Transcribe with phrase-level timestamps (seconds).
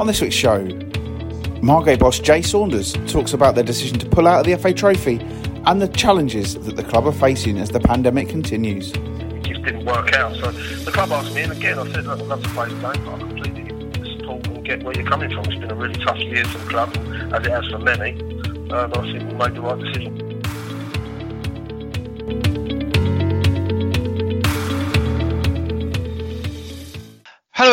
[0.00, 0.64] On this week's show,
[1.60, 5.18] Margate boss Jay Saunders talks about their decision to pull out of the FA Trophy
[5.66, 8.92] and the challenges that the club are facing as the pandemic continues.
[8.92, 10.34] It just didn't work out.
[10.36, 12.96] So the club asked me, and again, I said, Look, I'd love to game, but
[12.96, 15.44] I completely support and get where you're coming from.
[15.44, 16.96] It's been a really tough year for the club,
[17.34, 18.12] as it has for many.
[18.12, 20.29] And I think we made the right decision.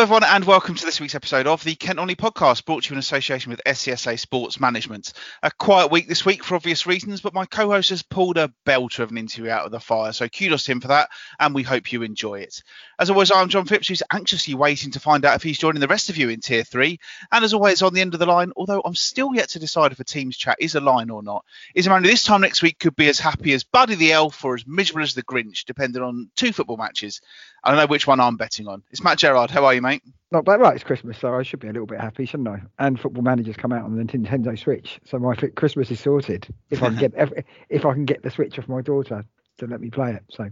[0.08, 2.94] Everyone, and welcome to this week's episode of the Kent Non-League podcast, brought to you
[2.94, 5.12] in association with SCSA Sports Management.
[5.42, 8.50] A quiet week this week for obvious reasons, but my co host has pulled a
[8.64, 11.54] belter of an interview out of the fire, so kudos to him for that, and
[11.54, 12.62] we hope you enjoy it.
[12.98, 15.88] As always, I'm John Phipps, who's anxiously waiting to find out if he's joining the
[15.88, 16.98] rest of you in Tier 3,
[17.30, 19.92] and as always, on the end of the line, although I'm still yet to decide
[19.92, 21.44] if a team's chat is a line or not,
[21.74, 24.12] is a man who this time next week could be as happy as Buddy the
[24.12, 27.20] Elf or as miserable as the Grinch, depending on two football matches.
[27.62, 28.82] I don't know which one I'm betting on.
[28.90, 29.50] It's Matt Gerard.
[29.50, 29.97] How are you, mate?
[30.30, 30.60] Not bad.
[30.60, 32.60] Right, it's Christmas, so I should be a little bit happy, shouldn't I?
[32.78, 36.46] And Football Manager's come out on the Nintendo Switch, so my Christmas is sorted.
[36.70, 37.12] If I can get
[37.70, 39.24] if I can get the Switch off my daughter
[39.58, 40.48] to let me play it, so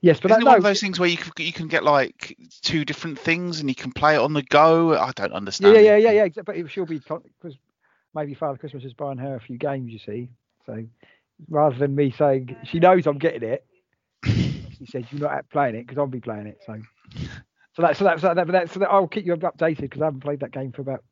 [0.00, 0.18] yes.
[0.20, 1.84] But Isn't that, it one no, of those things where you can, you can get
[1.84, 4.98] like two different things and you can play it on the go?
[4.98, 5.74] I don't understand.
[5.76, 6.28] yeah, yeah, yeah, yeah.
[6.28, 7.56] exa- But it, she'll be because
[8.14, 10.28] maybe Father Christmas is buying her a few games, you see.
[10.66, 10.84] So
[11.48, 13.64] rather than me saying she knows I'm getting it,
[14.24, 16.58] she said you're not playing it because I'll be playing it.
[16.66, 16.80] So.
[17.78, 20.20] So that, so that, so that, so that I'll keep you updated because I haven't
[20.20, 21.04] played that game for about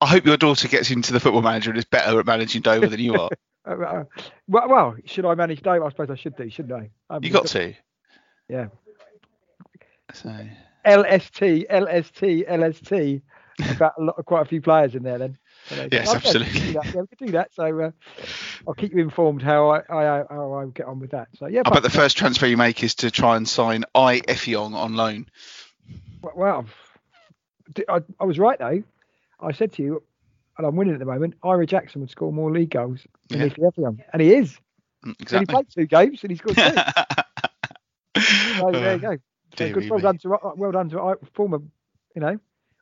[0.00, 2.86] I hope your daughter gets into the football manager and is better at managing Dover
[2.86, 3.30] than you are.
[3.64, 4.04] Uh, uh,
[4.48, 5.84] well, well, should I manage Dover?
[5.84, 6.90] I suppose I should do, shouldn't I?
[7.08, 7.72] I you got to.
[8.48, 8.66] Yeah.
[10.14, 10.30] So,
[10.84, 13.22] LST, LST, LST.
[13.70, 15.38] About a lot, quite a few players in there then.
[15.68, 16.52] So Yes, absolutely.
[16.52, 16.86] we can do that.
[16.86, 17.54] Yeah, we can do that.
[17.54, 17.90] So uh,
[18.66, 21.28] I'll keep you informed how I, I how I get on with that.
[21.36, 21.60] So yeah.
[21.60, 24.74] I but- bet the first transfer you make is to try and sign I Effiong
[24.74, 25.26] on loan.
[26.22, 26.66] Well,
[27.88, 28.82] I was right though.
[29.40, 30.02] I said to you,
[30.58, 31.34] and I'm winning at the moment.
[31.42, 33.46] Ira Jackson would score more league goals than Yeah.
[33.46, 34.56] Ife Effiong, and he is.
[35.04, 36.62] Mm, And he played two games and he scored two.
[38.58, 39.16] So there you go.
[39.56, 40.02] So good, well me.
[40.02, 41.58] done to well done to our former,
[42.14, 42.38] you know,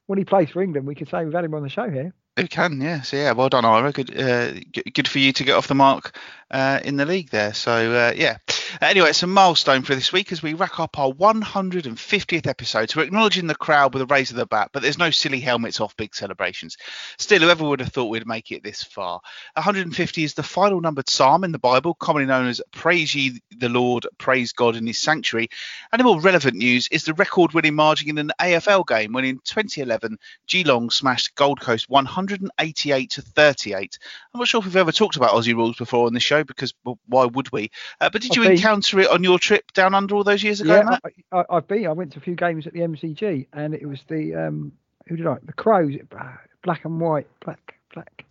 [0.06, 2.12] when he plays for England, we can say we've had him on the show here.
[2.36, 3.00] It can, yeah.
[3.02, 3.92] So yeah, well done, Ira.
[3.92, 4.52] Good, uh,
[4.92, 6.16] good for you to get off the mark
[6.50, 7.54] uh, in the league there.
[7.54, 8.38] So uh, yeah.
[8.80, 12.88] Anyway, it's a milestone for this week as we rack up our 150th episode.
[12.88, 15.40] So we're acknowledging the crowd with a raise of the bat, but there's no silly
[15.40, 16.76] helmets off big celebrations.
[17.18, 19.20] Still, whoever would have thought we'd make it this far?
[19.54, 23.68] 150 is the final numbered psalm in the Bible, commonly known as "Praise ye the
[23.68, 25.48] Lord, praise God in His sanctuary."
[25.92, 29.40] And in more relevant news is the record-winning margin in an AFL game when in
[29.44, 33.98] 2011 Geelong smashed Gold Coast 188 to 38.
[34.32, 36.74] I'm not sure if we've ever talked about Aussie rules before on this show because
[36.84, 37.70] well, why would we?
[38.00, 40.42] Uh, but did I've you been- encounter it on your trip down under all those
[40.42, 40.76] years ago?
[40.76, 40.98] Yeah?
[41.32, 41.86] I, I've been.
[41.86, 44.72] I went to a few games at the MCG, and it was the um,
[45.06, 45.36] who did I?
[45.44, 48.24] The Crows, uh, black and white, black, black.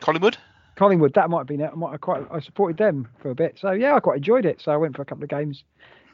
[0.00, 0.36] Collingwood?
[0.76, 1.14] Collingwood.
[1.14, 1.70] That might have been it.
[1.72, 2.26] I might have quite.
[2.30, 4.60] I supported them for a bit, so yeah, I quite enjoyed it.
[4.60, 5.64] So I went for a couple of games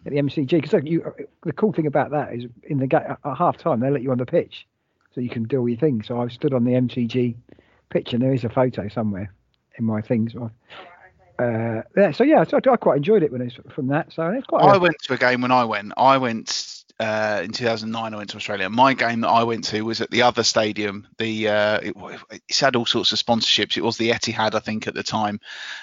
[0.07, 0.71] at the MCG because.
[1.45, 4.12] The cool thing about that is in the ga- at half time they let you
[4.12, 4.67] on the pitch,
[5.15, 6.07] so you can do all your things.
[6.07, 7.35] So I stood on the MCG
[7.91, 9.33] pitch, and there is a photo somewhere
[9.79, 10.33] in my things.
[10.35, 10.51] So,
[11.43, 14.13] uh, yeah, so yeah, so I, I quite enjoyed it when it's from that.
[14.13, 14.65] So it's quite.
[14.65, 15.93] I a- went to a game when I went.
[15.97, 18.15] I went uh, in 2009.
[18.15, 18.69] I went to Australia.
[18.71, 21.09] My game that I went to was at the other stadium.
[21.19, 21.97] The uh, it,
[22.49, 23.77] it's had all sorts of sponsorships.
[23.77, 25.41] It was the Etihad, I think, at the time,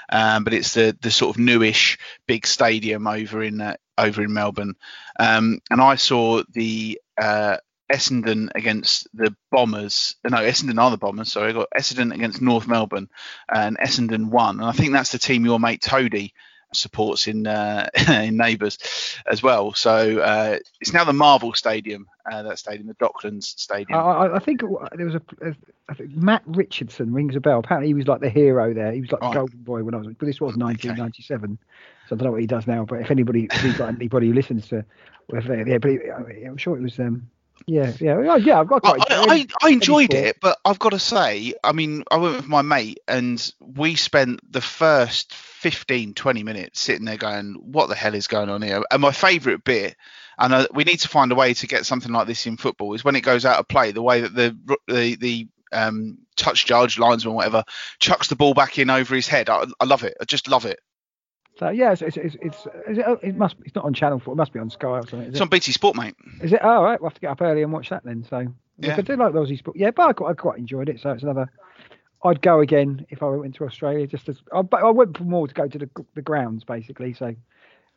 [0.09, 1.97] um, but it's the the sort of newish
[2.27, 4.75] big stadium over in uh, over in Melbourne.
[5.19, 7.57] Um, and I saw the uh,
[7.91, 10.15] Essendon against the Bombers.
[10.23, 11.31] No, Essendon are the Bombers.
[11.31, 13.09] Sorry, I got Essendon against North Melbourne,
[13.53, 14.59] and Essendon won.
[14.59, 16.33] And I think that's the team your mate Toadie
[16.71, 18.77] supports in uh, in Neighbours
[19.25, 19.73] as well.
[19.73, 23.97] So uh, it's now the Marvel Stadium, uh, that stadium, the Docklands Stadium.
[23.99, 25.55] I I think there was a, a
[25.89, 27.57] I think Matt Richardson rings a bell.
[27.59, 28.91] Apparently he was like the hero there.
[28.91, 29.33] He was like Right.
[29.33, 30.07] the golden boy when I was.
[30.07, 31.57] But this was 1997,
[32.07, 32.85] so I don't know what he does now.
[32.85, 34.85] But if anybody, if he's got anybody who listens to,
[35.27, 36.99] well, if they- yeah, but he, I'm sure it was.
[36.99, 37.29] Um,
[37.67, 38.59] yeah, yeah, yeah.
[38.59, 39.11] I've got I, quite.
[39.11, 42.47] I, I- I enjoyed it, but I've got to say, I mean, I went with
[42.47, 47.95] my mate and we spent the first 15, 20 minutes sitting there going, what the
[47.95, 48.83] hell is going on here?
[48.91, 49.95] And my favourite bit,
[50.37, 52.93] and uh, we need to find a way to get something like this in football,
[52.93, 54.57] is when it goes out of play, the way that the
[54.87, 57.63] the, the um, touch judge, linesman, whatever,
[57.99, 59.49] chucks the ball back in over his head.
[59.49, 60.15] I, I love it.
[60.19, 60.79] I just love it.
[61.59, 62.57] So yeah, it's it's it's, it's
[62.87, 64.33] is it, oh, it must it's not on Channel Four.
[64.33, 65.27] It must be on Sky or something.
[65.27, 65.41] It's it?
[65.41, 66.15] on BT Sport, mate.
[66.41, 66.59] Is it?
[66.63, 66.99] Oh, right.
[66.99, 68.25] We'll have to get up early and watch that then.
[68.29, 68.47] So
[68.77, 68.95] Yeah.
[68.97, 69.77] I do like Aussie sport.
[69.77, 71.01] Yeah, but I quite, I quite enjoyed it.
[71.01, 71.51] So it's another.
[72.23, 74.07] I'd go again if I went to Australia.
[74.07, 77.13] Just as I, I went for more to go to the the grounds basically.
[77.13, 77.35] So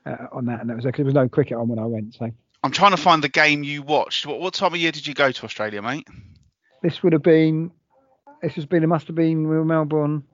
[0.06, 2.14] uh, on that, and that was because there was no cricket on when I went.
[2.14, 2.30] So
[2.64, 4.26] I'm trying to find the game you watched.
[4.26, 6.06] What, what time of year did you go to Australia, mate?
[6.82, 7.70] this would have been
[8.42, 8.82] this has been.
[8.82, 10.24] It must have been Melbourne.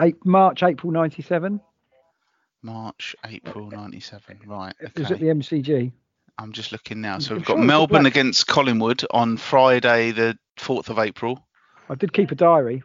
[0.00, 1.60] Eight, March, April '97.
[2.62, 4.40] March, April '97.
[4.46, 4.74] Right.
[4.80, 5.92] It was at the MCG.
[6.38, 7.18] I'm just looking now.
[7.18, 11.46] So we've got a Melbourne against Collingwood on Friday, the 4th of April.
[11.90, 12.82] I did keep a diary.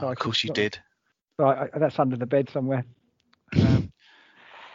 [0.00, 0.78] Oh, I of could- course you did.
[1.38, 2.84] So I, that's under the bed somewhere.
[3.56, 3.92] Um,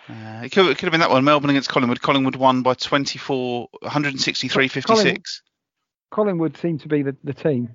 [0.09, 1.23] Uh, it, could, it could have been that one.
[1.23, 2.01] Melbourne against Collingwood.
[2.01, 5.41] Collingwood won by 24, 163 56.
[6.09, 7.69] Collingwood seemed to be the, the team.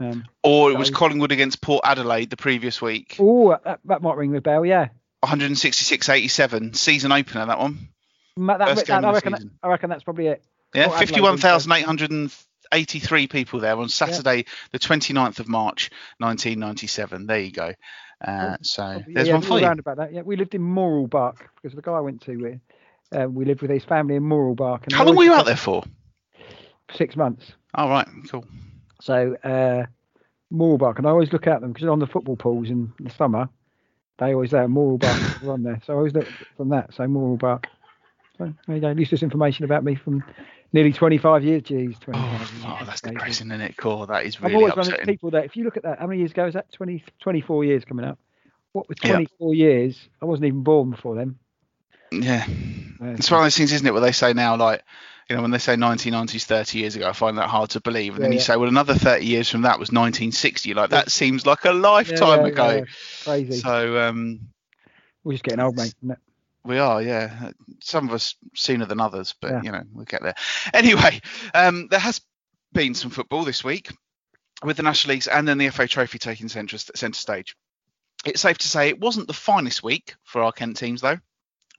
[0.00, 3.16] Um, Or it was Collingwood against Port Adelaide the previous week.
[3.20, 4.66] oh, that, that might ring the bell.
[4.66, 4.88] Yeah,
[5.26, 6.74] 166 87.
[6.74, 7.88] Season opener, that one.
[8.36, 9.32] That, that- I reckon.
[9.32, 9.42] That.
[9.62, 10.44] I reckon that's probably it.
[10.72, 17.26] Yeah, Port 51,883 people there on Saturday, the 29th of March, 1997.
[17.26, 17.72] There you go.
[18.24, 19.66] Uh, so there's yeah, one for you.
[19.66, 20.12] about that.
[20.12, 22.60] Yeah, we lived in Mooroolbark because the guy I went to, we,
[23.18, 24.84] uh, we lived with his family in Mooroolbark.
[24.84, 25.82] And How long were you out there for?
[26.94, 27.50] Six months.
[27.74, 28.44] All right, cool.
[29.00, 29.86] So uh,
[30.52, 33.48] Mooroolbark, and I always look at them because on the football pools in the summer,
[34.18, 34.66] they always there.
[34.68, 35.80] Mooroolbark on there.
[35.84, 36.94] So I always look from that.
[36.94, 37.64] So Mooroolbark.
[38.38, 38.90] So there you go.
[38.90, 40.22] Useless information about me from
[40.72, 41.62] nearly 25 years.
[41.62, 42.78] Jeez, 25 Oh, years.
[42.80, 43.76] oh, that's depressing, isn't it?
[43.76, 45.06] Core, that is really I'm always one of upsetting.
[45.06, 46.70] the people that if you look at that, how many years ago is that?
[46.72, 48.18] 20, 24 years coming up.
[48.72, 49.12] What Yeah.
[49.12, 50.08] 24 years?
[50.20, 51.36] I wasn't even born before then.
[52.12, 52.44] Yeah,
[53.02, 53.92] Uh, it's one of those things, isn't it?
[53.92, 54.82] Where they say now, like,
[55.28, 58.14] you know, when they say 1990s 30 years ago, I find that hard to believe.
[58.14, 58.44] And then you yeah.
[58.44, 60.74] say, well, another 30 years from that was 1960.
[60.74, 62.68] Like, that seems like a lifetime yeah, ago.
[62.68, 62.84] yeah,
[63.24, 63.60] crazy.
[63.60, 64.40] So, um,
[65.24, 65.94] We're just getting old, mate.
[65.98, 66.18] isn't it?
[66.64, 67.52] We are, yeah.
[67.80, 69.62] Some of us sooner than others, but Yeah.
[69.62, 70.34] you know we'll get there.
[70.74, 71.20] Anyway,
[71.54, 72.20] um, there has
[72.72, 73.90] been some football this week
[74.64, 77.56] with the National Leagues and then the FA Trophy taking centre centre stage.
[78.24, 81.18] It's safe to say it wasn't the finest week for our Kent teams though,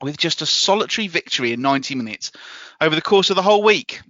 [0.02, 2.32] with just a solitary victory in 90 minutes
[2.80, 4.00] over the course of the whole week.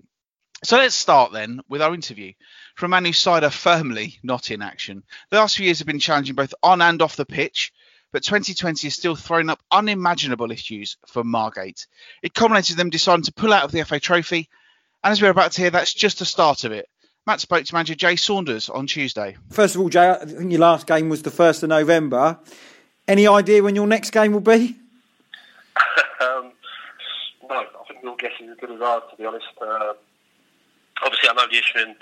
[0.65, 2.33] So let's start then with our interview
[2.75, 5.05] from Manu Sider firmly not in action.
[5.31, 7.73] The last few years have been challenging both on and off the pitch,
[8.13, 11.87] but 2020 has still thrown up unimaginable issues for Margate.
[12.23, 14.49] It culminated in them deciding to pull out of the FA Trophy,
[15.05, 16.89] and as we're about to hear, that's just the start of it.
[17.27, 19.37] Matt spoke to manager Jay Saunders on Tuesday.
[19.51, 22.39] First of all, Jay, I think your last game was the 1st of November.
[23.07, 24.77] Any idea when your next game will be?
[26.23, 26.53] um,
[27.49, 29.47] no, I think your guess is as good as ours, to be honest.
[29.61, 29.95] Uh,
[31.03, 31.95] obviously, I know the Isthmian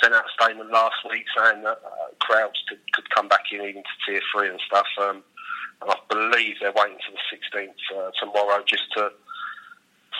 [0.00, 3.62] sent out a statement last week saying that uh, crowds could, could come back in
[3.62, 4.86] even to tier three and stuff.
[5.00, 5.22] Um,
[5.82, 9.10] and I believe they're waiting to the 16th uh, tomorrow just to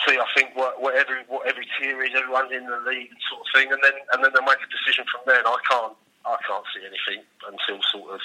[0.07, 3.23] see, I think, what, what every what every tier is, everyone's in the league and
[3.31, 5.39] sort of thing, and then and then they'll make a decision from there.
[5.39, 5.95] And I can't
[6.27, 8.21] I can't see anything until sort of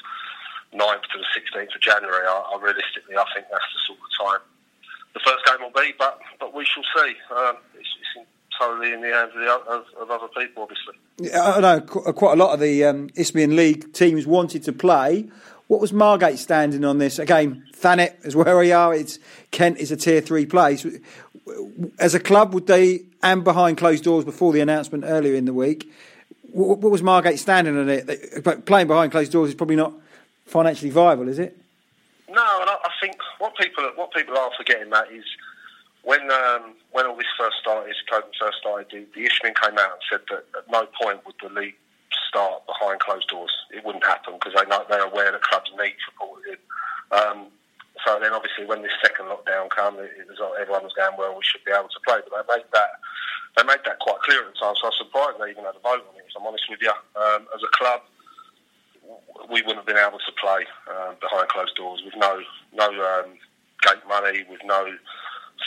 [0.73, 2.25] 9th to the 16th of January.
[2.25, 4.43] I, I realistically, I think that's the sort of time
[5.13, 7.13] the first game will be, but but we shall see.
[7.35, 8.27] Um, it's, it's
[8.57, 10.95] totally in the hands of, the, of, of other people, obviously.
[11.17, 14.73] Yeah, I know qu- quite a lot of the um, Isthmian League teams wanted to
[14.73, 15.29] play.
[15.67, 17.19] What was Margate standing on this?
[17.19, 18.93] Again, Thanet is where we are.
[18.93, 19.19] It's
[19.51, 20.85] Kent is a tier three place.
[21.99, 25.53] As a club, would they, and behind closed doors before the announcement earlier in the
[25.53, 25.91] week,
[26.51, 28.65] what, what was Margate standing on it?
[28.65, 29.93] Playing behind closed doors is probably not
[30.45, 31.55] financially viable, is it?
[32.29, 35.25] No, and I, I think what people what people are forgetting that is
[36.03, 40.03] when um, when all this first started, COVID first started, the, the came out and
[40.09, 41.75] said that at no point would the league
[42.27, 43.51] start behind closed doors.
[43.73, 46.61] It wouldn't happen because they know they're aware that clubs need supported in.
[47.11, 47.47] Um,
[48.05, 51.35] so then, obviously, when this second lockdown came, it, it was everyone was going, "Well,
[51.35, 52.91] we should be able to play." But they made that
[53.57, 54.77] they made that quite clear at the time.
[54.77, 56.29] So I was surprised they even had a vote on it.
[56.29, 58.05] If I'm honest with you, um, as a club,
[59.49, 62.41] we wouldn't have been able to play um, behind closed doors with no
[62.73, 63.33] no um,
[63.81, 64.93] gate money, with no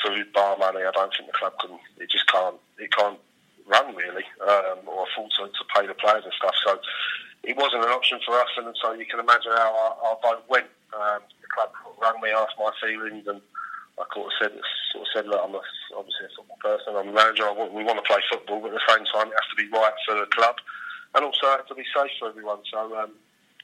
[0.05, 0.81] food bar money.
[0.81, 1.79] I don't think the club can.
[1.99, 2.57] It just can't.
[2.79, 3.19] It can't
[3.67, 6.55] run really, um, or afford to, to pay the players and stuff.
[6.67, 6.79] So
[7.45, 10.67] it wasn't an option for us, and so you can imagine how our, vote went.
[10.95, 11.71] Um, the club
[12.01, 13.41] rang me, asked my feelings, and
[13.99, 14.53] I sort of said,
[14.93, 15.63] sort of said, look, I'm a,
[15.97, 16.95] obviously a football person.
[16.97, 17.47] I'm a manager.
[17.47, 19.59] I want, we want to play football, but at the same time, it has to
[19.59, 20.57] be right for the club,
[21.15, 22.61] and also it has to be safe for everyone.
[22.71, 23.13] So um,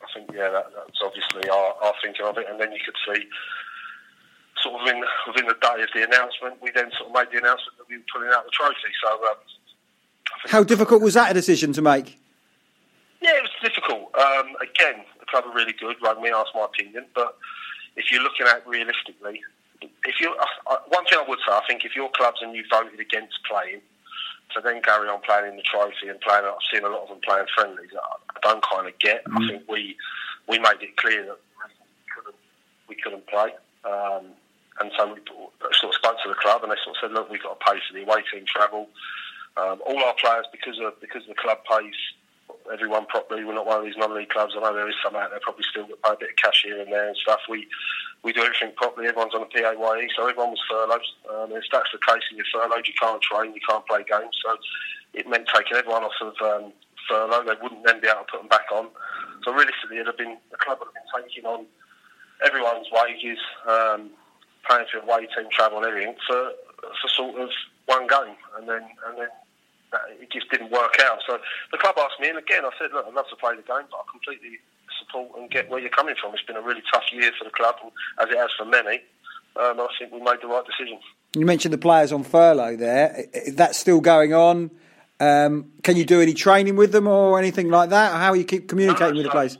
[0.02, 2.47] I think, yeah, that, that's obviously our, our thinking of it.
[2.49, 3.26] And then you could see,
[4.62, 7.38] sort of within, within the day of the announcement, we then sort of made the
[7.43, 8.93] announcement that we were pulling out the trophy.
[9.02, 12.19] So um, I think- How difficult was that a decision to make?
[13.21, 14.14] Yeah, it was difficult.
[14.14, 15.97] Um, again, the club are really good.
[16.02, 17.07] Rang me, asked my opinion.
[17.14, 17.37] But
[17.97, 19.40] if you're looking at it realistically,
[19.83, 20.35] if you
[20.88, 23.81] one thing I would say, I think if your clubs and you voted against playing,
[24.55, 27.09] to then carry on playing in the trophy and playing, I've seen a lot of
[27.09, 27.90] them playing friendlies.
[27.93, 29.23] I I don't kind of get.
[29.35, 29.97] I think we
[30.49, 32.37] we made it clear that we couldn't
[32.88, 33.50] we couldn't play.
[33.85, 34.26] Um,
[34.81, 35.21] and so we
[35.75, 37.64] sort of spoke to the club, and they sort of said, "Look, we've got to
[37.64, 38.88] pay for the away team travel.
[39.57, 41.95] Um, all our players, because of because the club pays
[42.73, 43.45] everyone properly.
[43.45, 44.55] We're not one of these non-league clubs.
[44.57, 46.81] I know there is some out there probably still pay a bit of cash here
[46.81, 47.40] and there and stuff.
[47.49, 47.67] We
[48.23, 49.09] we do everything properly.
[49.09, 51.07] Everyone's on a PAYE, so everyone was furloughed.
[51.31, 54.37] Um, if that's the case and you're furloughed, you can't train, you can't play games.
[54.45, 54.57] So
[55.14, 56.73] it meant taking everyone off of um,
[57.09, 57.45] furlough.
[57.45, 58.88] They wouldn't then be able to put them back on.
[59.45, 61.67] So realistically, it'd have been the club would have been taking on
[62.45, 64.11] everyone's wages, um,
[64.69, 66.52] paying for away team travel and everything for
[67.00, 67.50] for sort of
[67.87, 69.28] one game, and then and then
[70.21, 71.18] it just didn't work out.
[71.26, 71.38] So
[71.73, 73.88] the club asked me, and again I said, look, I'd love to play the game,
[73.90, 74.59] but I completely
[74.99, 76.35] support and get where you're coming from.
[76.35, 77.76] It's been a really tough year for the club,
[78.21, 79.00] as it has for many.
[79.57, 80.99] Um, I think we made the right decision.
[81.35, 83.26] You mentioned the players on furlough there.
[83.33, 84.71] Is that still going on?
[85.21, 88.12] Um, can you do any training with them or anything like that?
[88.12, 89.59] How are you keep communicating no, so, with the players?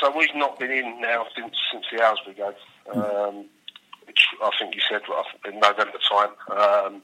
[0.00, 3.44] So we've not been in now since since the Aylesbury game, um,
[4.06, 5.02] which I think you said
[5.46, 6.30] in November time.
[6.50, 7.02] Um,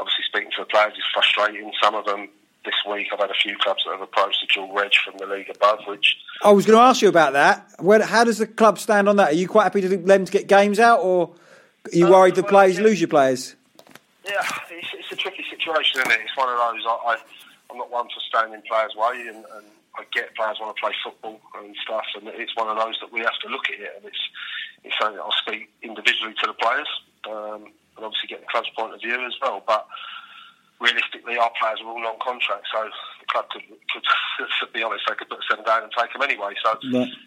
[0.00, 1.72] obviously, speaking to the players is frustrating.
[1.82, 2.28] Some of them
[2.64, 5.26] this week, I've had a few clubs that have approached the dual reg from the
[5.26, 7.66] league above, which I was going to ask you about that.
[7.78, 9.30] Where, how does the club stand on that?
[9.30, 11.30] Are you quite happy to let them to get games out, or
[11.86, 13.54] are you uh, worried the players lose your players?
[14.24, 14.34] Yeah,
[14.70, 16.20] it's, it's, a tricky situation, isn't it?
[16.22, 16.84] It's one of those.
[16.86, 20.76] I, I, am not one for standing players' way, and, and I get players want
[20.76, 23.70] to play football and stuff, and it's one of those that we have to look
[23.70, 24.28] at it, and it's
[24.84, 26.88] it's something that I'll speak individually to the players,
[27.28, 29.62] um, and obviously get the club's point of view as well.
[29.66, 29.86] But
[30.80, 34.06] realistically, our players are all on contract, so the club could, could
[34.62, 36.54] to be honest, they could put seven down and take them anyway.
[36.62, 36.78] So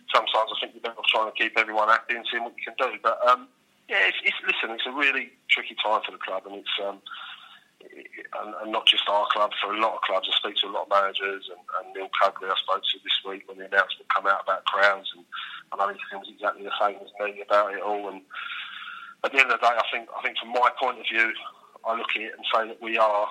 [0.10, 2.64] sometimes I think you're better off trying to keep everyone happy and seeing what you
[2.64, 2.96] can do.
[3.04, 3.52] But um,
[3.92, 7.04] yeah, it's, it's, listen, it's a really tricky time for the club, and it's um,
[8.40, 9.52] and, and, not just our club.
[9.62, 12.10] For a lot of clubs, I speak to a lot of managers, and, and Neil
[12.16, 15.26] Cugley I spoke to this week when the announcement came out about crowds, and
[15.72, 18.08] I know he feels exactly the same as me about it all.
[18.10, 18.22] And
[19.24, 21.34] at the end of the day, I think I think from my point of view,
[21.86, 23.28] I look at it and say that we are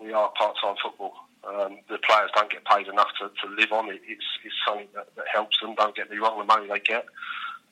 [0.00, 1.14] we are part time football.
[1.46, 4.02] Um, the players don't get paid enough to, to live on it.
[4.06, 5.74] It's, it's something that, that helps them.
[5.76, 7.06] Don't get me wrong, the money they get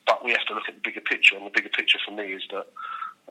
[0.07, 2.31] but we have to look at the bigger picture, and the bigger picture for me
[2.33, 2.67] is that,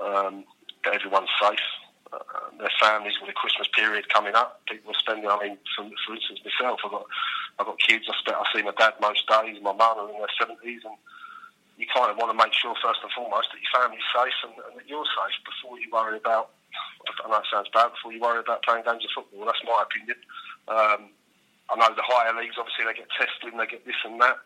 [0.05, 0.45] um,
[0.85, 1.67] that everyone's safe.
[2.13, 2.19] Uh,
[2.61, 5.27] their families with the Christmas period coming up, people are spending.
[5.29, 7.07] I mean, for, for instance, myself, I've got
[7.59, 8.07] I've got kids.
[8.09, 9.59] I, spend, I see my dad most days.
[9.61, 10.95] My mum are in their seventies, and
[11.77, 14.57] you kind of want to make sure first and foremost that your family's safe and,
[14.65, 16.57] and that you're safe before you worry about.
[17.25, 17.93] I know it sounds bad.
[17.93, 20.19] Before you worry about playing games of football, that's my opinion.
[20.69, 21.01] Um,
[21.69, 24.39] I know the higher leagues obviously they get tested and they get this and that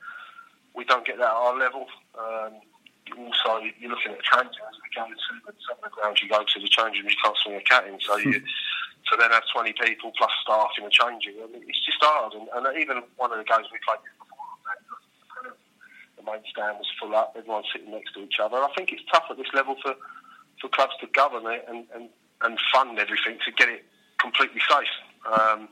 [0.75, 1.87] we don't get that at our level.
[2.19, 2.63] Um,
[3.11, 6.43] also, you're looking at training as we go to some of the grounds you go
[6.47, 7.99] to, the changing rooms you can't swing a cat in.
[7.99, 11.99] So you, to then have 20 people plus staff in a changing room, it's just
[12.01, 12.35] hard.
[12.35, 13.99] And, and even one of the games we played
[16.21, 18.57] the main stand was full up, everyone sitting next to each other.
[18.57, 19.95] I think it's tough at this level for,
[20.61, 22.09] for clubs to govern it and, and,
[22.43, 23.85] and fund everything to get it
[24.19, 24.95] completely safe.
[25.27, 25.69] Um,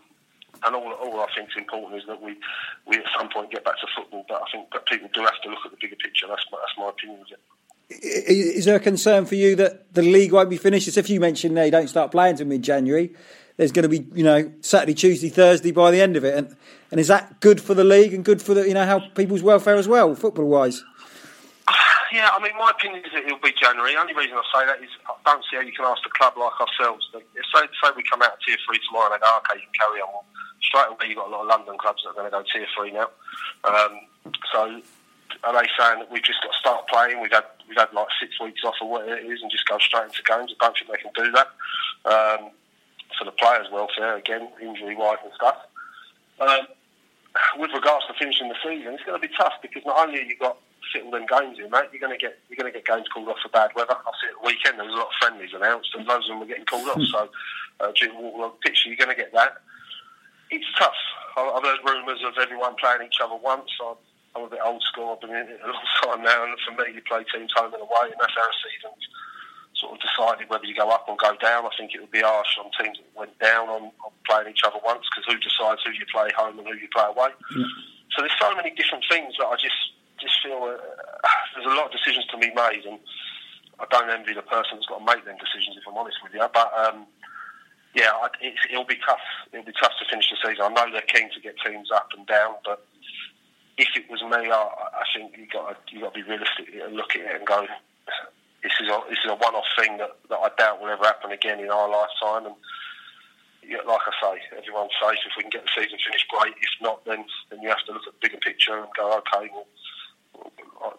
[0.64, 2.35] and all, all I think is important is that we,
[2.87, 4.25] we at some point get back to football.
[4.28, 6.26] But I think that people do have to look at the bigger picture.
[6.26, 7.25] That's my, that's my opinion.
[7.90, 10.88] Is there a concern for you that the league won't be finished?
[10.88, 13.14] As if you mentioned there, you don't start playing until mid-January.
[13.59, 16.57] There's going to be, you know, Saturday, Tuesday, Thursday by the end of it, and
[16.91, 19.43] and is that good for the league and good for the, you know, how people's
[19.43, 20.83] welfare as well, football-wise?
[22.11, 23.93] Yeah, I mean, my opinion is that it'll be January.
[23.93, 26.09] The only reason I say that is I don't see how you can ask a
[26.17, 27.05] club like ourselves.
[27.12, 29.69] That, say, say we come out of tier three tomorrow and they go, okay, you
[29.69, 30.25] can carry on
[30.62, 32.67] straight away you've got a lot of London clubs that are going to go tier
[32.77, 33.09] three now.
[33.65, 33.93] Um,
[34.53, 34.81] so
[35.45, 37.21] are they saying that we've just got to start playing?
[37.21, 39.79] We've had we've had like six weeks off or whatever it is, and just go
[39.79, 40.55] straight into games.
[40.61, 41.49] I don't think they can do that
[42.09, 42.50] um,
[43.17, 44.17] for the players' welfare.
[44.17, 45.57] Again, injury wise and stuff.
[46.41, 46.67] Um,
[47.59, 50.29] with regards to finishing the season, it's going to be tough because not only have
[50.29, 50.59] you got
[50.93, 53.07] fit all them games in, mate, you're going to get you're going to get games
[53.12, 53.95] called off for bad weather.
[53.95, 56.37] I see at the weekend there was a lot of friendlies announced, and loads of
[56.37, 57.03] them were getting called off.
[57.11, 57.29] So
[57.81, 59.62] uh, during the pitch, you're going to get that
[60.50, 60.97] it's tough.
[61.37, 63.71] I've heard rumours of everyone playing each other once.
[64.35, 65.15] I'm a bit old school.
[65.15, 67.73] I've been in it a long time now, and for me, you play teams home
[67.73, 69.05] and away, and that's how a season's
[69.78, 71.64] sort of decided whether you go up or go down.
[71.64, 74.66] I think it would be harsh on teams that went down on, on playing each
[74.66, 77.30] other once, because who decides who you play home and who you play away?
[77.56, 77.70] Yeah.
[78.14, 80.76] So there's so many different things that I just just feel uh,
[81.54, 82.99] there's a lot of decisions to be made, and
[83.78, 85.78] I don't envy the person that's got to make them decisions.
[85.78, 87.06] If I'm honest with you, but um,
[87.94, 88.12] yeah,
[88.70, 89.23] it'll be tough.
[89.52, 90.66] It'll be tough to finish the season.
[90.66, 92.85] I know they're keen to get teams up and down, but
[93.78, 96.97] if it was me, I, I think you got you got to be realistic and
[96.97, 97.66] look at it and go,
[98.69, 101.33] this is a this is a one-off thing that, that I doubt will ever happen
[101.33, 102.53] again in our lifetime.
[102.53, 102.57] And
[103.65, 105.25] yeah, like I say, everyone's safe.
[105.25, 106.53] If we can get the season finished, great.
[106.61, 109.49] If not, then then you have to look at the bigger picture and go, okay,
[109.49, 109.67] well,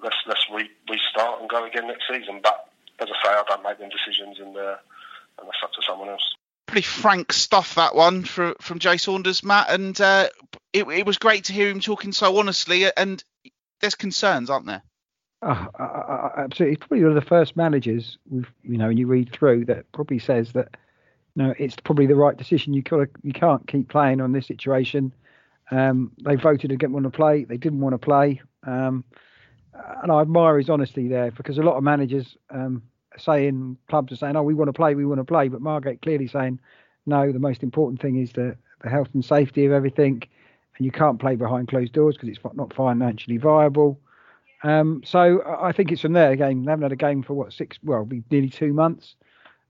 [0.02, 2.42] let's let's re- restart and go again next season.
[2.42, 4.82] But as I say, I don't make them decisions, and uh,
[5.38, 6.26] and that's up to someone else
[6.66, 9.72] pretty frank stuff that one from Jay Saunders, Matt.
[9.72, 10.30] And uh,
[10.72, 12.86] it, it was great to hear him talking so honestly.
[12.96, 13.24] And
[13.82, 14.84] there's concerns, aren't there?
[15.41, 16.72] Oh, I, I, absolutely.
[16.72, 19.89] He's probably one of the first managers we've, you know, and you read through that
[19.93, 20.75] probably says that,
[21.36, 22.74] you know, it's probably the right decision.
[22.74, 25.13] You can't, you can't keep playing on this situation.
[25.72, 27.46] Um, they voted against want to play.
[27.46, 28.41] They didn't want to play.
[28.65, 29.05] Um,
[30.03, 34.12] and I admire his honesty there because a lot of managers um, are saying clubs
[34.12, 36.60] are saying, "Oh, we want to play, we want to play," but Margate clearly saying,
[37.05, 40.24] "No, the most important thing is the the health and safety of everything,
[40.77, 44.00] and you can't play behind closed doors because it's not financially viable."
[44.63, 46.63] Um, so I think it's from there again.
[46.63, 47.78] They haven't had a game for what six?
[47.84, 49.16] Well, be nearly two months.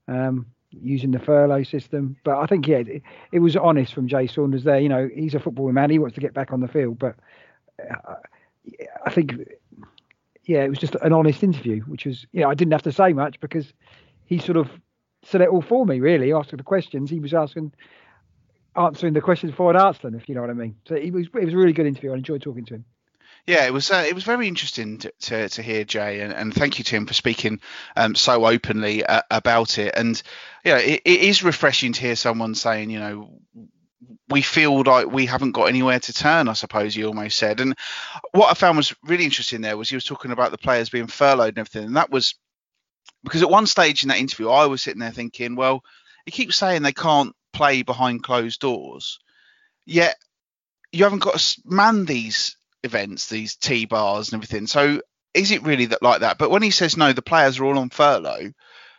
[0.08, 2.16] Um, using the furlough system.
[2.24, 4.78] But I think yeah, it, it, was honest from Jay Saunders there.
[4.78, 5.90] You know, he's a football man.
[5.90, 7.16] He wants to get back on the field, but
[7.80, 8.14] uh,
[9.04, 9.34] I think
[10.44, 12.92] yeah, it was just an honest interview, which was you know I didn't have to
[12.92, 13.72] say much because
[14.24, 14.70] he sort of
[15.22, 16.32] said it all for me really.
[16.32, 17.72] Asking the questions, he was asking
[18.76, 20.76] answering the questions for I'd answered them, if you know what I mean.
[20.86, 22.12] So it was it was a really good interview.
[22.12, 22.84] I enjoyed talking to him.
[23.46, 26.54] Yeah, it was uh, it was very interesting to, to, to hear Jay, and, and,
[26.54, 27.60] thank you Tim for speaking
[27.96, 29.94] um, so openly uh, about it.
[29.96, 30.20] And
[30.64, 33.40] yeah, it, it is refreshing to hear someone saying, you know,
[34.28, 36.48] we feel like we haven't got anywhere to turn.
[36.48, 37.60] I suppose you almost said.
[37.60, 37.76] And
[38.32, 41.06] what I found was really interesting there was he was talking about the players being
[41.06, 42.34] furloughed and everything, and that was
[43.24, 45.82] because at one stage in that interview, I was sitting there thinking, well,
[46.24, 49.18] he keeps saying they can't play behind closed doors,
[49.86, 50.16] yet
[50.92, 54.66] you haven't got to man these events, these T bars and everything.
[54.66, 55.00] So
[55.34, 56.38] is it really that like that?
[56.38, 58.52] But when he says no, the players are all on furlough,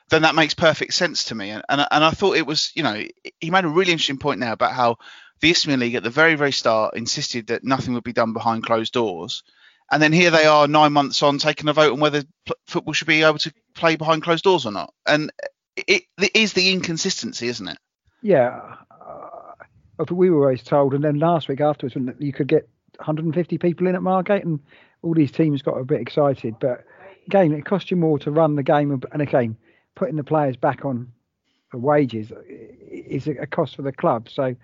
[0.10, 1.50] then that makes perfect sense to me.
[1.50, 3.04] And and, and I thought it was, you know,
[3.40, 4.98] he made a really interesting point now about how
[5.42, 8.66] the Isthmian League at the very very start insisted that nothing would be done behind
[8.66, 9.44] closed doors.
[9.92, 12.24] And then here they are, nine months on, taking a vote on whether
[12.66, 14.94] football should be able to play behind closed doors or not.
[15.06, 15.34] And
[15.76, 17.78] it, it is the inconsistency, isn't it?
[18.22, 22.70] Yeah, uh, we were always told, and then last week afterwards, when you could get
[23.02, 24.60] 150 people in at Margate, and
[25.02, 26.56] all these teams got a bit excited.
[26.60, 26.86] But
[27.28, 29.58] again, it costs you more to run the game, and again,
[29.96, 31.12] putting the players back on
[31.72, 32.32] the wages
[32.90, 34.30] is a cost for the club.
[34.30, 34.56] So,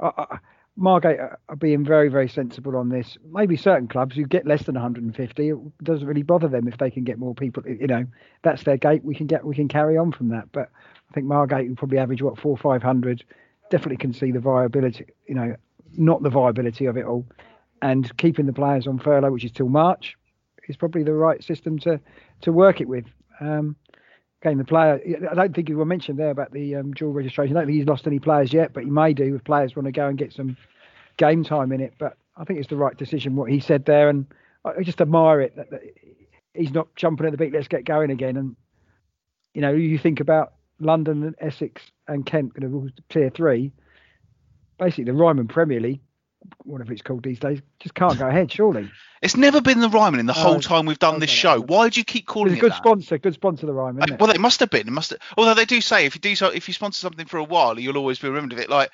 [0.00, 0.36] uh,
[0.76, 3.18] Margate are being very, very sensible on this.
[3.30, 6.90] Maybe certain clubs who get less than 150, it doesn't really bother them if they
[6.90, 7.62] can get more people.
[7.66, 8.06] You know,
[8.42, 9.04] that's their gate.
[9.04, 10.52] We can get, we can carry on from that.
[10.52, 10.70] But
[11.10, 13.24] I think Margate will probably average what four, five hundred.
[13.70, 15.06] Definitely can see the viability.
[15.26, 15.56] You know,
[15.96, 17.26] not the viability of it all
[17.82, 20.16] and keeping the players on furlough, which is till March,
[20.68, 22.00] is probably the right system to
[22.42, 23.04] to work it with.
[23.40, 23.76] Um,
[24.42, 27.56] again, the player, I don't think you were mentioned there about the um, dual registration.
[27.56, 29.86] I don't think he's lost any players yet, but he may do if players want
[29.86, 30.56] to go and get some
[31.16, 31.94] game time in it.
[31.98, 34.26] But I think it's the right decision what he said there, and
[34.64, 35.82] I just admire it that, that
[36.54, 37.52] he's not jumping at the beat.
[37.52, 38.36] Let's get going again.
[38.36, 38.56] And
[39.54, 43.72] you know, you think about London and Essex and Kent, you know, tier three.
[44.78, 46.00] Basically, the Ryman Premier League
[46.64, 48.90] whatever it's called these days, just can't go ahead, surely.
[49.22, 51.60] It's never been the Ryman in the whole time we've done this show.
[51.60, 52.78] Why do you keep calling it's a good that?
[52.78, 54.16] sponsor, good sponsor, the Ryman.
[54.18, 54.88] well, it must have been.
[54.88, 55.10] It must.
[55.10, 57.44] Have, although they do say if you do so, if you sponsor something for a
[57.44, 58.70] while, you'll always be remembered of it.
[58.70, 58.90] Like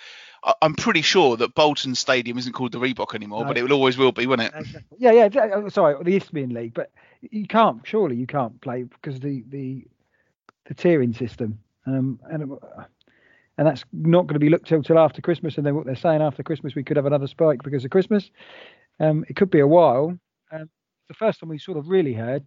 [0.63, 3.49] I'm pretty sure that Bolton Stadium isn't called the Reebok anymore, no.
[3.49, 4.53] but it will always will be, won't it?
[4.55, 4.99] Exactly.
[4.99, 5.41] Yeah, yeah.
[5.41, 7.81] Uh, sorry, the Isthmian League, but you can't.
[7.85, 9.87] Surely you can't play because the the
[10.67, 11.59] the tiering system.
[11.87, 12.59] Um, and
[13.59, 15.57] and that's not going to be looked till till after Christmas.
[15.57, 18.31] And then what they're saying after Christmas, we could have another spike because of Christmas.
[19.01, 20.19] Um, it could be a while.
[20.53, 20.71] Um,
[21.09, 22.45] the first time we sort of really heard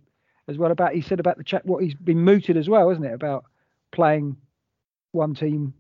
[0.48, 3.04] as well about he said about the chat what he's been mooted as well, isn't
[3.04, 3.14] it?
[3.14, 3.46] About
[3.92, 4.38] playing
[5.12, 5.74] one team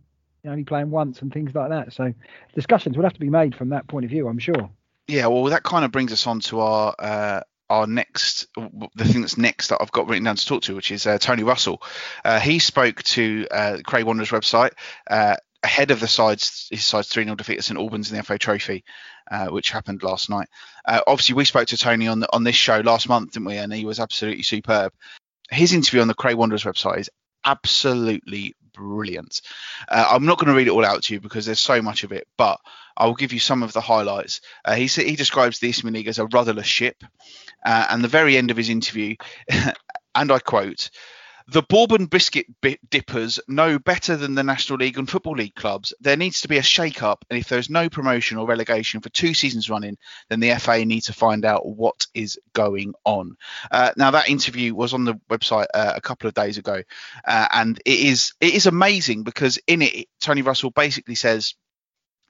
[0.48, 1.94] only playing once and things like that.
[1.94, 2.14] So
[2.56, 4.70] discussions would have to be made from that point of view, I'm sure.
[5.08, 9.22] Yeah, well, that kind of brings us on to our uh, our next, the thing
[9.22, 11.82] that's next that I've got written down to talk to, which is uh, Tony Russell.
[12.26, 14.72] Uh, he spoke to uh, Cray Wanderers website
[15.10, 18.24] uh, ahead of the sides his side's 3 0 defeat at St Albans in the
[18.24, 18.84] FA Trophy,
[19.30, 20.48] uh, which happened last night.
[20.86, 23.58] Uh, obviously, we spoke to Tony on on this show last month, didn't we?
[23.58, 24.94] And he was absolutely superb.
[25.52, 27.10] His interview on the Cray Wanderers website is
[27.46, 29.42] absolutely brilliant.
[29.88, 32.04] Uh, I'm not going to read it all out to you because there's so much
[32.04, 32.60] of it, but
[32.98, 34.42] I will give you some of the highlights.
[34.66, 37.04] Uh, he he describes the Isthmian League as a rudderless ship,
[37.66, 39.16] uh, and the very end of his interview,
[40.16, 40.90] and I quote.
[41.52, 42.46] The Bourbon Biscuit
[42.92, 45.96] Dippers know better than the National League and Football League clubs.
[46.00, 49.10] There needs to be a shake up, and if there's no promotion or relegation for
[49.10, 49.98] two seasons running,
[50.30, 53.36] then the FA need to find out what is going on.
[53.72, 56.84] Uh, now, that interview was on the website uh, a couple of days ago,
[57.26, 61.56] uh, and it is it is amazing because in it, Tony Russell basically says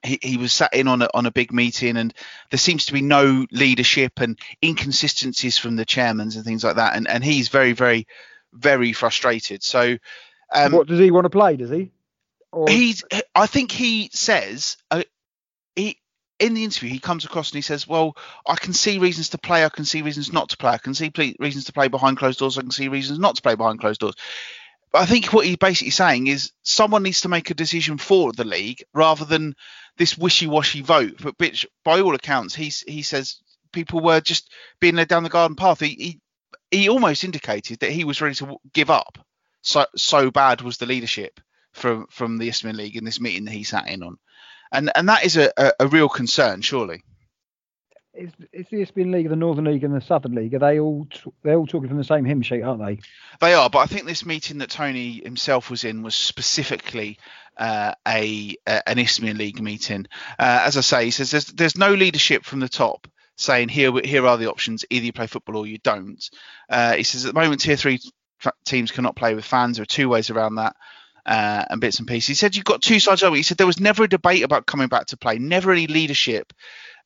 [0.02, 2.14] he, he was sat in on a on a big meeting and
[2.50, 6.96] there seems to be no leadership and inconsistencies from the chairmans and things like that
[6.96, 8.06] and and he's very very
[8.52, 9.96] very frustrated so
[10.52, 11.90] um, what does he want to play does he
[12.52, 12.68] or...
[12.68, 15.02] he's i think he says uh,
[15.76, 15.96] he
[16.40, 19.38] in the interview, he comes across and he says, "Well, I can see reasons to
[19.38, 19.62] play.
[19.62, 20.70] I can see reasons not to play.
[20.70, 22.56] I can see ple- reasons to play behind closed doors.
[22.56, 24.14] I can see reasons not to play behind closed doors."
[24.92, 28.32] But I think what he's basically saying is someone needs to make a decision for
[28.32, 29.54] the league rather than
[29.98, 31.16] this wishy-washy vote.
[31.22, 33.38] But which, by all accounts, he's he says
[33.72, 35.80] people were just being led down the garden path.
[35.80, 36.20] He he,
[36.70, 39.18] he almost indicated that he was ready to give up.
[39.62, 41.40] So so bad was the leadership
[41.72, 44.18] from from the Isthmian League in this meeting that he sat in on
[44.72, 47.02] and and that is a, a, a real concern, surely.
[48.12, 50.54] Is, is the Isthmian League, the Northern League, and the Southern League?
[50.54, 51.06] Are they all
[51.42, 52.98] they're all talking from the same hymn sheet, aren't they?
[53.40, 57.18] They are, but I think this meeting that Tony himself was in was specifically
[57.56, 60.06] uh, a, a, an Isthmian League meeting.
[60.38, 63.06] Uh, as I say, he says there's there's no leadership from the top
[63.40, 66.22] saying here here are the options, either you play football or you don't.
[66.68, 68.00] Uh, he says at the moment tier three
[68.64, 69.76] teams cannot play with fans.
[69.76, 70.76] There are two ways around that
[71.26, 72.28] uh, and bits and pieces.
[72.28, 73.36] He said you've got two sides of it.
[73.36, 76.52] He said there was never a debate about coming back to play, never any leadership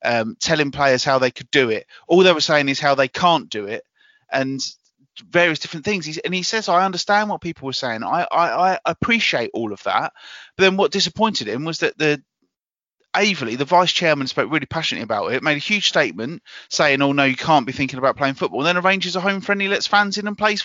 [0.03, 1.87] um, telling players how they could do it.
[2.07, 3.83] All they were saying is how they can't do it,
[4.31, 4.61] and
[5.29, 6.05] various different things.
[6.05, 8.03] He's, and he says, I understand what people were saying.
[8.03, 10.13] I, I, I appreciate all of that.
[10.57, 12.21] But then what disappointed him was that the
[13.15, 17.11] Aveley, the vice chairman, spoke really passionately about it, made a huge statement saying, "Oh
[17.11, 19.87] no, you can't be thinking about playing football." And then arranges a home friendly, lets
[19.87, 20.63] fans in and plays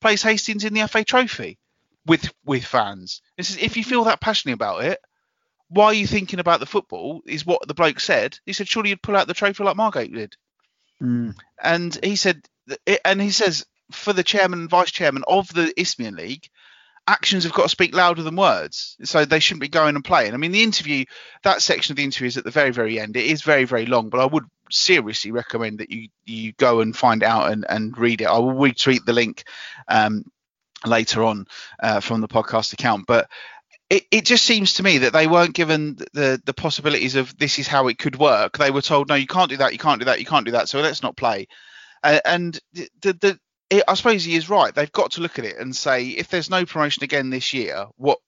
[0.00, 1.58] plays Hastings in the FA Trophy
[2.06, 3.22] with with fans.
[3.36, 5.00] It says if you feel that passionate about it,
[5.68, 7.22] why are you thinking about the football?
[7.26, 8.38] Is what the bloke said.
[8.46, 10.36] He said surely you'd pull out the trophy like Margate did.
[11.02, 11.34] Mm.
[11.62, 12.46] And he said,
[13.04, 16.48] and he says for the chairman and vice chairman of the Isthmian League,
[17.10, 18.96] actions have got to speak louder than words.
[19.02, 20.32] So they shouldn't be going and playing.
[20.32, 21.04] I mean, the interview,
[21.42, 23.16] that section of the interview is at the very, very end.
[23.16, 26.96] It is very, very long, but I would seriously recommend that you you go and
[26.96, 28.26] find out and, and read it.
[28.26, 29.42] I will retweet the link
[29.88, 30.24] um,
[30.86, 31.46] later on
[31.82, 33.06] uh, from the podcast account.
[33.06, 33.28] But
[33.88, 37.58] it, it just seems to me that they weren't given the the possibilities of this
[37.58, 38.56] is how it could work.
[38.56, 40.52] They were told, no, you can't do that, you can't do that, you can't do
[40.52, 40.68] that.
[40.68, 41.48] So let's not play.
[42.02, 44.74] Uh, and the, the, the it, I suppose he is right.
[44.74, 47.86] They've got to look at it and say, if there's no promotion again this year,
[47.96, 48.18] what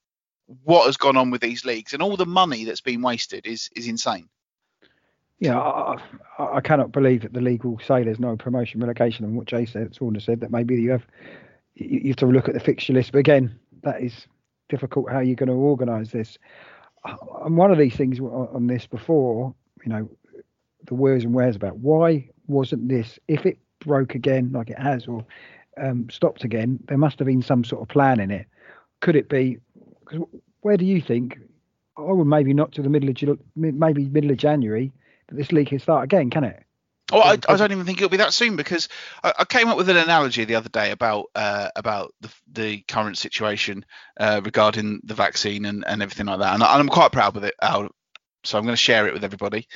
[0.63, 3.69] what has gone on with these leagues and all the money that's been wasted is
[3.75, 4.29] is insane.
[5.39, 5.97] Yeah, I,
[6.39, 9.65] I, cannot believe that the league will say there's no promotion relegation and what Jay
[9.65, 11.05] said, Saunders said that maybe you have
[11.75, 13.11] you have to look at the fixture list.
[13.11, 14.27] But again, that is
[14.69, 15.11] difficult.
[15.11, 16.37] How you're going to organise this?
[17.43, 19.53] And one of these things on this before,
[19.83, 20.09] you know,
[20.85, 25.07] the where's and where's about why wasn't this if it broke again like it has
[25.07, 25.25] or
[25.77, 26.79] um, stopped again?
[26.87, 28.47] There must have been some sort of plan in it.
[29.01, 29.59] Could it be?
[29.99, 30.27] Because
[30.61, 31.39] where do you think?
[31.97, 34.91] I would maybe not to the middle of July, maybe middle of January
[35.27, 36.63] that this leak can start again, can it?
[37.11, 38.89] Oh, I, I, don't even think it'll be that soon because
[39.23, 42.81] I, I, came up with an analogy the other day about uh, about the, the
[42.87, 43.85] current situation
[44.19, 47.43] uh, regarding the vaccine and, and everything like that, and, I, am quite proud with
[47.43, 47.53] it.
[47.61, 49.67] so I'm going to share it with everybody.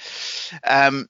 [0.63, 1.07] Um,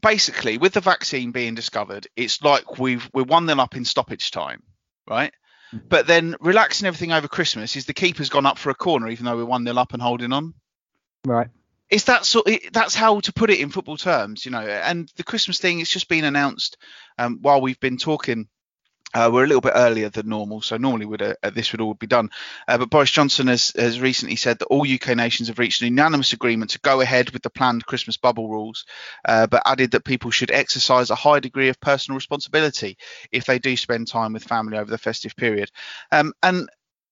[0.00, 4.30] basically, with the vaccine being discovered, it's like we've we're one nil up in stoppage
[4.30, 4.62] time,
[5.08, 5.32] right?
[5.72, 5.86] Mm-hmm.
[5.88, 9.24] But then relaxing everything over Christmas is the keeper's gone up for a corner, even
[9.24, 10.54] though we're one nil up and holding on.
[11.24, 11.48] Right
[11.92, 12.48] it's that sort.
[12.48, 14.60] It, that's how to put it in football terms, you know.
[14.60, 16.78] And the Christmas thing, it's just been announced
[17.18, 18.48] um, while we've been talking.
[19.14, 21.94] Uh, we're a little bit earlier than normal, so normally would uh, this would all
[21.94, 22.30] be done.
[22.66, 25.88] Uh, but Boris Johnson has, has recently said that all UK nations have reached an
[25.88, 28.86] unanimous agreement to go ahead with the planned Christmas bubble rules,
[29.26, 32.96] uh, but added that people should exercise a high degree of personal responsibility
[33.30, 35.70] if they do spend time with family over the festive period.
[36.10, 36.68] Um, and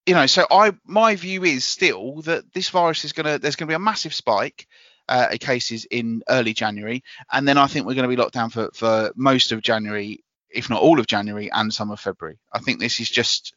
[0.07, 3.69] you know, so I my view is still that this virus is gonna there's gonna
[3.69, 4.67] be a massive spike.
[5.09, 8.51] Uh, cases in early January, and then I think we're going to be locked down
[8.51, 12.39] for, for most of January, if not all of January and some of February.
[12.53, 13.55] I think this is just,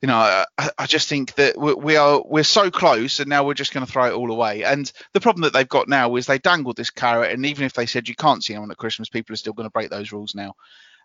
[0.00, 0.16] you know,
[0.58, 3.72] I, I just think that we, we are we're so close, and now we're just
[3.72, 4.64] going to throw it all away.
[4.64, 7.72] And the problem that they've got now is they dangled this carrot, and even if
[7.72, 10.12] they said you can't see anyone at Christmas, people are still going to break those
[10.12, 10.54] rules now.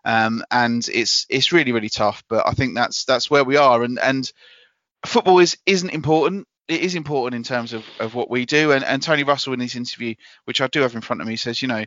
[0.04, 2.22] Um, and it's it's really really tough.
[2.28, 3.82] But I think that's that's where we are.
[3.82, 4.30] And and
[5.06, 6.46] football is isn't important.
[6.68, 8.72] It is important in terms of, of what we do.
[8.72, 11.36] And and Tony Russell in his interview, which I do have in front of me,
[11.36, 11.84] says you know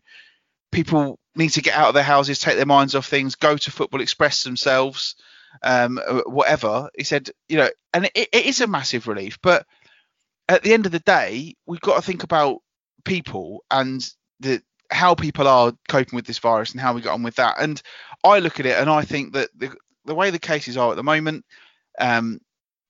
[0.72, 3.72] people need to get out of their houses, take their minds off things, go to
[3.72, 5.16] football, express themselves,
[5.64, 6.90] um, whatever.
[6.98, 9.40] He said, you know, and it, it is a massive relief.
[9.42, 9.66] But
[10.48, 12.60] at the end of the day, we've got to think about
[13.06, 14.08] people and
[14.40, 17.56] the how people are coping with this virus and how we got on with that.
[17.60, 17.82] And
[18.24, 19.74] I look at it and I think that the,
[20.06, 21.46] the way the cases are at the moment,
[21.98, 22.40] um,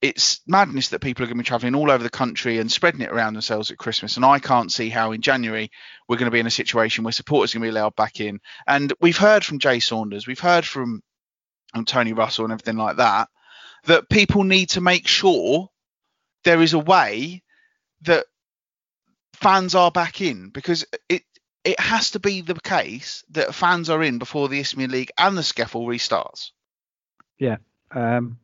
[0.01, 3.01] it's madness that people are going to be traveling all over the country and spreading
[3.01, 4.15] it around themselves at Christmas.
[4.15, 5.69] And I can't see how in January
[6.07, 8.19] we're going to be in a situation where supporters are going to be allowed back
[8.19, 8.39] in.
[8.65, 11.03] And we've heard from Jay Saunders, we've heard from
[11.75, 13.29] um, Tony Russell and everything like that,
[13.85, 15.69] that people need to make sure
[16.43, 17.43] there is a way
[18.01, 18.25] that
[19.33, 21.23] fans are back in because it
[21.63, 25.37] it has to be the case that fans are in before the Isthmian League and
[25.37, 26.49] the SCEFL restarts.
[27.37, 27.57] Yeah.
[27.91, 28.39] Um,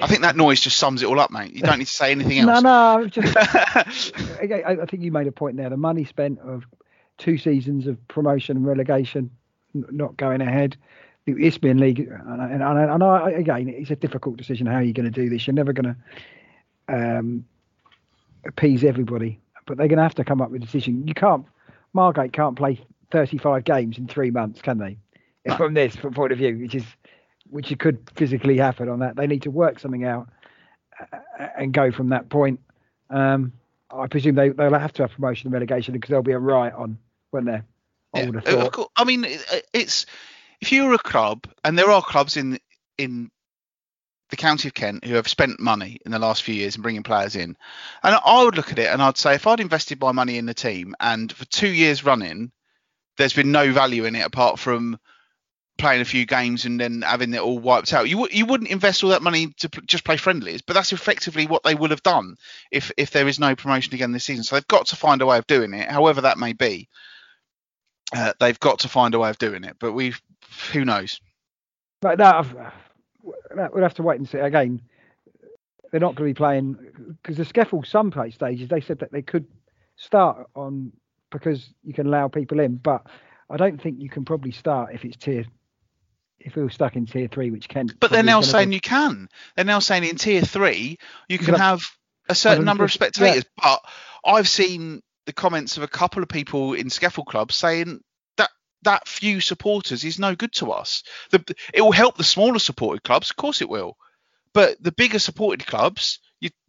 [0.00, 1.52] I think that noise just sums it all up, mate.
[1.52, 2.62] You don't need to say anything else.
[2.62, 5.68] no, just I, I think you made a point there.
[5.68, 6.64] The money spent of
[7.18, 9.30] two seasons of promotion and relegation
[9.74, 10.76] n- not going ahead.
[11.26, 14.66] The Isthmian League, and, I- and, and I, again, it's a difficult decision.
[14.66, 15.46] How are you going to do this?
[15.46, 15.96] You're never going to
[17.18, 17.44] um,
[18.46, 21.06] appease everybody, but they're going to have to come up with a decision.
[21.06, 21.44] You can't,
[21.92, 22.80] Margate can't play
[23.12, 24.96] 35 games in three months, can they?
[25.56, 26.84] From this point of view, which is
[27.52, 29.16] which could physically happen on that.
[29.16, 30.28] They need to work something out
[31.00, 31.18] uh,
[31.58, 32.60] and go from that point.
[33.10, 33.52] Um,
[33.90, 36.74] I presume they they'll have to have promotion and relegation because there'll be a riot
[36.74, 36.98] on
[37.30, 37.64] when they're.
[38.14, 38.72] I Yeah, would have of thought.
[38.72, 38.88] course.
[38.96, 39.26] I mean,
[39.72, 40.06] it's
[40.60, 42.58] if you're a club, and there are clubs in
[42.98, 43.30] in
[44.30, 47.02] the county of Kent who have spent money in the last few years in bringing
[47.02, 47.56] players in,
[48.02, 50.46] and I would look at it and I'd say if I'd invested my money in
[50.46, 52.50] the team and for two years running,
[53.18, 54.98] there's been no value in it apart from
[55.78, 58.08] playing a few games and then having it all wiped out.
[58.08, 60.92] You wou- you wouldn't invest all that money to p- just play friendlies, but that's
[60.92, 62.36] effectively what they would have done
[62.70, 64.44] if if there is no promotion again this season.
[64.44, 66.88] So they've got to find a way of doing it, however that may be.
[68.14, 70.14] Uh, they've got to find a way of doing it, but we,
[70.72, 71.18] who knows?
[72.02, 72.46] But that,
[73.22, 74.38] we'll have to wait and see.
[74.38, 74.82] Again,
[75.90, 76.76] they're not going to be playing
[77.22, 78.68] because the SCEFL some play stages.
[78.68, 79.46] They said that they could
[79.96, 80.92] start on
[81.30, 83.06] because you can allow people in, but
[83.48, 85.44] I don't think you can probably start if it's tier.
[86.44, 87.94] If we were stuck in tier three, which Kent.
[88.00, 89.28] But they're now saying be- you can.
[89.56, 91.88] They're now saying in tier three you can have
[92.28, 93.32] a certain number of 150 yeah.
[93.32, 93.50] spectators.
[93.56, 93.80] But
[94.24, 98.00] I've seen the comments of a couple of people in SCEFL clubs saying
[98.36, 98.50] that
[98.82, 101.04] that few supporters is no good to us.
[101.30, 103.96] The, it will help the smaller supported clubs, of course it will.
[104.52, 106.18] But the bigger supported clubs,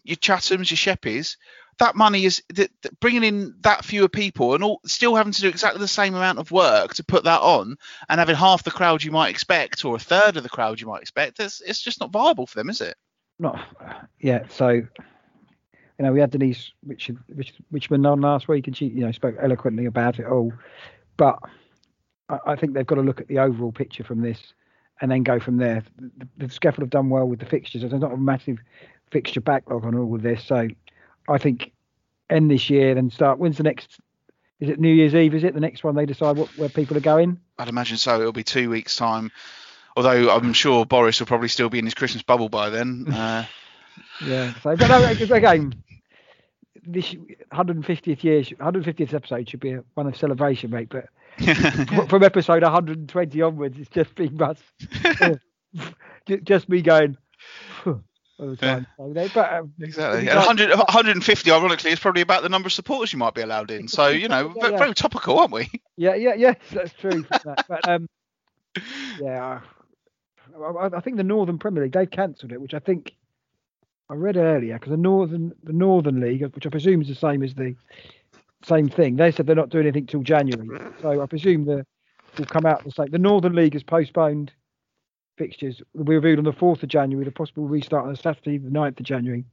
[0.03, 1.37] your, Chathams, your Sheppies,
[1.79, 5.41] that money is that that bringing in that fewer people and all still having to
[5.41, 7.77] do exactly the same amount of work to put that on
[8.09, 10.85] and having half the crowd you might expect or a third of the crowd you
[10.85, 11.39] might expect.
[11.39, 12.95] It's, it's just not viable for them, is it?
[13.39, 13.59] not
[14.19, 14.87] yeah so you
[15.99, 19.35] know we had denise richard, Rich, richmond on last week and she you know spoke
[19.41, 20.53] eloquently about it all
[21.17, 21.39] but
[22.29, 24.53] I, I think they've got to look at the overall picture from this
[25.01, 27.93] and then go from there the, the SCEFL have done well with the fixtures there's
[27.93, 28.59] not a massive
[29.13, 30.67] fixture backlog on all of this so
[31.29, 31.71] i think
[32.29, 33.99] end this year then start when's the next
[34.59, 36.97] is it new year's eve is it the next one they decide what where people
[36.97, 38.19] are going I'd imagine so.
[38.19, 39.31] It'll be two weeks' time.
[39.95, 43.11] Although I'm sure Boris will probably still be in his Christmas bubble by then.
[43.11, 43.45] Uh,
[44.25, 44.53] Yeah.
[44.61, 45.75] So, but no, again,
[46.83, 50.89] this 150th year, 150th episode should be a, one of celebration, mate.
[50.89, 51.09] But
[52.09, 54.57] from episode 120 onwards, it's just been us,
[56.43, 57.17] just me going
[58.47, 58.87] the time.
[58.97, 60.27] So, know, but um, exactly.
[60.27, 63.71] And 100, 150, ironically, is probably about the number of supporters you might be allowed
[63.71, 63.87] in.
[63.87, 64.77] So, you know, Yeah, yeah.
[64.77, 65.69] very topical, aren't we?
[65.97, 67.25] yeah, yeah, yes, that's true.
[67.43, 68.07] That- but um,
[69.19, 69.61] yeah,
[70.57, 73.13] I, I- I think the Northern Premier League they've cancelled it, which I think
[74.09, 77.41] I read earlier because the Northern the Northern League, which I presume is the same
[77.43, 77.75] as the
[78.65, 80.79] same thing, they said they're not doing anything till January.
[81.01, 81.85] So I presume the
[82.37, 83.07] will come out the same.
[83.11, 84.51] The Northern League is postponed
[85.37, 85.81] fixtures.
[85.93, 87.25] Will be reviewed on the 4th of January.
[87.25, 89.45] The possible restart on the Saturday, the 9th of January.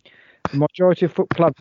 [0.51, 1.61] The majority of foot clubs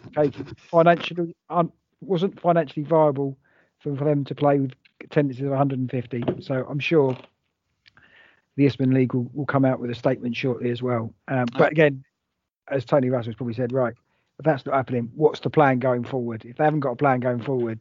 [0.58, 3.38] financially un, wasn't financially viable
[3.80, 6.24] for, for them to play with attendances of 150.
[6.42, 7.18] So I'm sure
[8.56, 11.14] the Isthmian League will, will come out with a statement shortly as well.
[11.28, 12.04] Um, but again,
[12.70, 13.94] as Tony Russell's probably said, right,
[14.38, 16.46] if that's not happening, what's the plan going forward?
[16.46, 17.80] If they haven't got a plan going forward,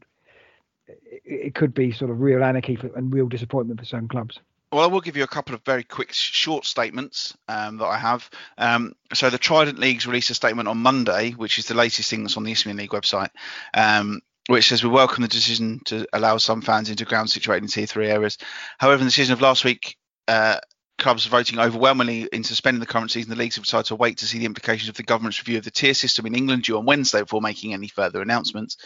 [0.87, 4.41] it, it could be sort of real anarchy for, and real disappointment for some clubs.
[4.71, 7.97] Well, I will give you a couple of very quick, short statements um, that I
[7.97, 8.29] have.
[8.59, 12.23] Um, so, the Trident Leagues released a statement on Monday, which is the latest thing
[12.23, 13.31] that's on the Isthmian League website,
[13.73, 17.69] um, which says we welcome the decision to allow some fans into grounds situated in
[17.69, 18.37] Tier 3 areas.
[18.77, 20.59] However, in the decision of last week, uh,
[20.99, 23.31] clubs voting overwhelmingly in suspending the current season.
[23.31, 25.65] The leagues have decided to wait to see the implications of the government's review of
[25.65, 28.77] the tier system in England due on Wednesday before making any further announcements.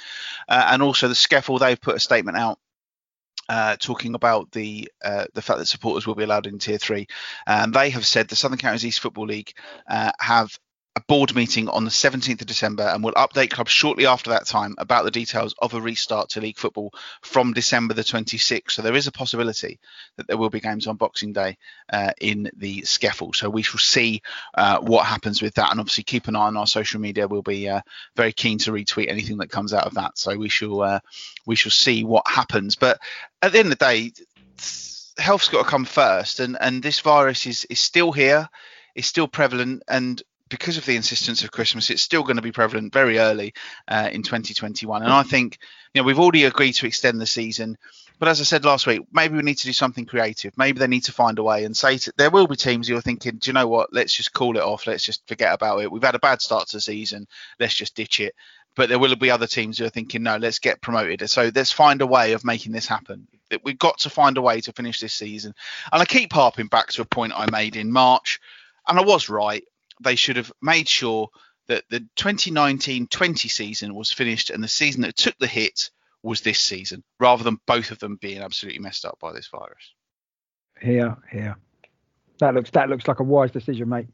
[0.48, 2.58] Uh, and also, the SCEFL, they've put a statement out
[3.48, 7.07] uh, talking about the uh, the fact that supporters will be allowed in tier three.
[7.46, 9.52] Um, they have said the Southern Counties East Football League
[9.88, 10.59] uh, have
[10.94, 14.46] a board meeting on the 17th of December and we'll update clubs shortly after that
[14.46, 18.72] time about the details of a restart to league football from December the 26th.
[18.72, 19.81] So there is a possibility
[20.16, 21.57] that there will be games on Boxing Day
[21.90, 23.35] uh, in the SCEFL.
[23.35, 24.20] So we shall see
[24.55, 27.26] uh, what happens with that, and obviously keep an eye on our social media.
[27.26, 27.81] We'll be uh,
[28.14, 30.18] very keen to retweet anything that comes out of that.
[30.18, 31.00] So we shall uh,
[31.46, 32.76] we shall see what happens.
[32.76, 33.00] But
[33.40, 34.12] at the end of the day,
[35.16, 38.48] health's got to come first, and and this virus is is still here,
[38.94, 42.52] is still prevalent, and because of the insistence of Christmas, it's still going to be
[42.52, 43.54] prevalent very early
[43.88, 45.02] uh, in 2021.
[45.02, 45.58] And I think,
[45.92, 47.78] you know, we've already agreed to extend the season.
[48.18, 50.56] But as I said last week, maybe we need to do something creative.
[50.56, 52.96] Maybe they need to find a way and say to, there will be teams who
[52.96, 53.92] are thinking, do you know what?
[53.92, 54.86] Let's just call it off.
[54.86, 55.90] Let's just forget about it.
[55.90, 57.26] We've had a bad start to the season.
[57.58, 58.34] Let's just ditch it.
[58.76, 61.28] But there will be other teams who are thinking, no, let's get promoted.
[61.30, 63.26] So let's find a way of making this happen.
[63.64, 65.54] We've got to find a way to finish this season.
[65.90, 68.40] And I keep harping back to a point I made in March,
[68.86, 69.64] and I was right.
[70.02, 71.28] They should have made sure
[71.68, 75.90] that the 2019-20 season was finished and the season that took the hit
[76.22, 79.94] was this season, rather than both of them being absolutely messed up by this virus.
[80.80, 81.56] Hear, hear.
[82.38, 84.08] That looks that looks like a wise decision, mate.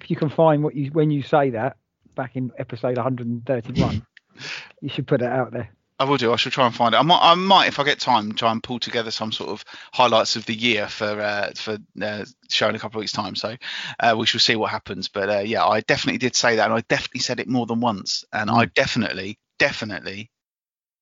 [0.00, 1.76] If you can find what you when you say that
[2.14, 4.06] back in episode 131,
[4.80, 5.70] you should put it out there.
[5.98, 6.32] I will do.
[6.32, 6.98] I shall try and find it.
[6.98, 9.64] I might, I might, if I get time, try and pull together some sort of
[9.92, 13.36] highlights of the year for uh, for uh, show in a couple of weeks' time.
[13.36, 13.56] So
[14.00, 15.08] uh, we shall see what happens.
[15.08, 17.80] But uh, yeah, I definitely did say that, and I definitely said it more than
[17.80, 18.24] once.
[18.32, 20.30] And I definitely, definitely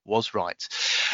[0.04, 0.68] was right.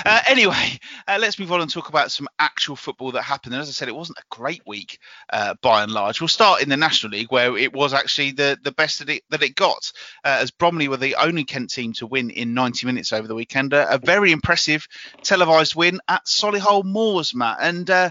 [0.05, 3.55] Uh, anyway, uh, let's move on and talk about some actual football that happened.
[3.55, 4.99] And as I said, it wasn't a great week
[5.33, 6.21] uh, by and large.
[6.21, 9.23] We'll start in the National League, where it was actually the, the best that it,
[9.31, 9.93] that it got,
[10.25, 13.35] uh, as Bromley were the only Kent team to win in 90 minutes over the
[13.35, 13.73] weekend.
[13.73, 14.87] a very impressive
[15.23, 17.59] televised win at Solihull Moors, Matt.
[17.61, 18.11] And uh,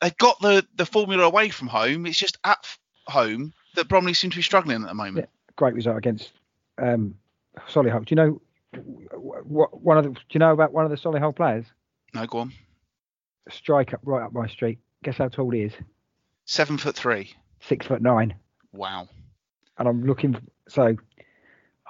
[0.00, 2.06] they got the, the formula away from home.
[2.06, 2.58] It's just at
[3.06, 5.28] home that Bromley seem to be struggling at the moment.
[5.28, 6.30] Yeah, great result against
[6.78, 7.14] um,
[7.68, 8.04] Solihull.
[8.04, 8.40] Do you know
[8.74, 11.66] what one of the, do you know about one of the Solihull players?
[12.14, 12.52] No, go on.
[13.50, 14.78] Strike up right up my street.
[15.04, 15.72] Guess how tall he is?
[16.44, 17.34] Seven foot three.
[17.60, 18.34] Six foot nine.
[18.72, 19.08] Wow.
[19.78, 20.36] And I'm looking.
[20.68, 20.96] So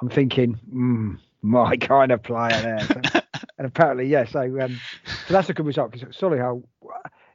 [0.00, 2.80] I'm thinking, mm, my kind of player there.
[2.80, 3.20] So,
[3.58, 4.24] and apparently, yeah.
[4.24, 4.80] So, um,
[5.26, 6.62] so that's a good result because Solihull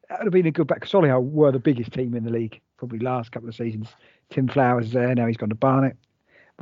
[0.10, 0.86] that would have been a good back.
[0.86, 3.88] Solihull were the biggest team in the league probably last couple of seasons.
[4.30, 5.26] Tim Flowers is there now.
[5.28, 5.96] He's gone to Barnet.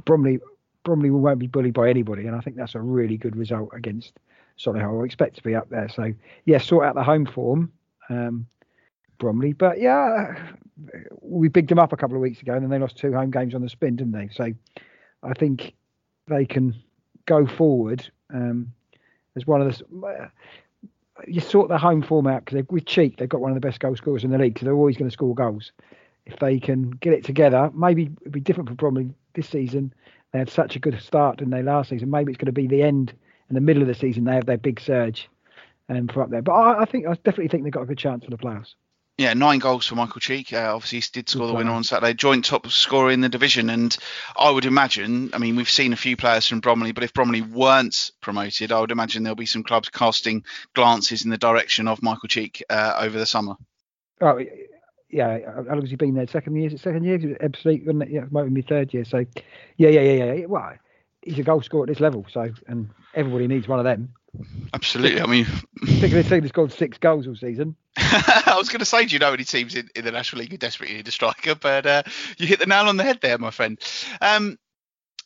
[0.06, 0.40] Bromley
[0.84, 4.14] Bromley won't be bullied by anybody, and I think that's a really good result against
[4.58, 5.02] Solihull.
[5.02, 5.90] I expect to be up there.
[5.90, 6.14] So
[6.46, 7.72] yeah, sort out the home form,
[8.10, 8.48] um,
[9.20, 9.54] Bromley.
[9.54, 10.50] But yeah,
[11.22, 13.32] we bigged them up a couple of weeks ago, and then they lost two home
[13.32, 14.30] games on the spin, didn't they?
[14.34, 14.54] So
[15.24, 15.74] I think
[16.28, 16.76] they can
[17.26, 18.74] go forward um,
[19.36, 20.32] as one of the.
[21.28, 23.80] You sort the home form out because with Cheek they've got one of the best
[23.80, 25.72] goal scorers in the league, so they're always going to score goals.
[26.26, 29.94] If they can get it together, maybe it'd be different for Bromley this season
[30.32, 32.10] they had such a good start, didn't they, last season?
[32.10, 33.14] Maybe it's going to be the end
[33.50, 34.24] in the middle of the season.
[34.24, 35.30] They have their big surge
[35.90, 36.42] um, for up there.
[36.42, 38.76] But I, I think I definitely think they've got a good chance for the playoffs.
[39.18, 40.52] Yeah, nine goals for Michael Cheek.
[40.52, 42.14] Uh, obviously, he did score the winner on Saturday.
[42.14, 43.96] Joint top scorer in the division, and
[44.36, 45.30] I would imagine.
[45.34, 48.80] I mean, we've seen a few players from Bromley, but if Bromley weren't promoted, I
[48.80, 52.96] would imagine there'll be some clubs casting glances in the direction of Michael Cheek uh,
[53.00, 53.56] over the summer.
[54.22, 54.40] Oh,
[55.12, 56.28] yeah, how long has he been there?
[56.28, 56.70] Second year?
[56.78, 57.18] Second year?
[57.20, 58.10] Ebbsfleet, wasn't it?
[58.10, 59.06] Yeah, it might be third year.
[59.06, 59.26] So,
[59.78, 60.46] yeah, yeah, yeah, yeah.
[60.46, 60.74] Well,
[61.22, 64.14] he's a goal scorer at this level, so and everybody needs one of them.
[64.74, 65.22] Absolutely.
[65.22, 65.46] I mean,
[65.76, 67.76] particularly a team that's scored six goals all season.
[67.98, 70.52] I was going to say, do you know any teams in, in the National League
[70.52, 71.56] who desperately need a striker?
[71.56, 72.04] But uh,
[72.38, 73.78] you hit the nail on the head there, my friend.
[74.22, 74.58] Um,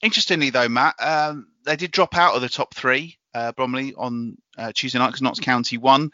[0.02, 4.38] interestingly, though, Matt, um, they did drop out of the top three uh, Bromley on
[4.58, 6.12] uh, Tuesday night because Notts County won.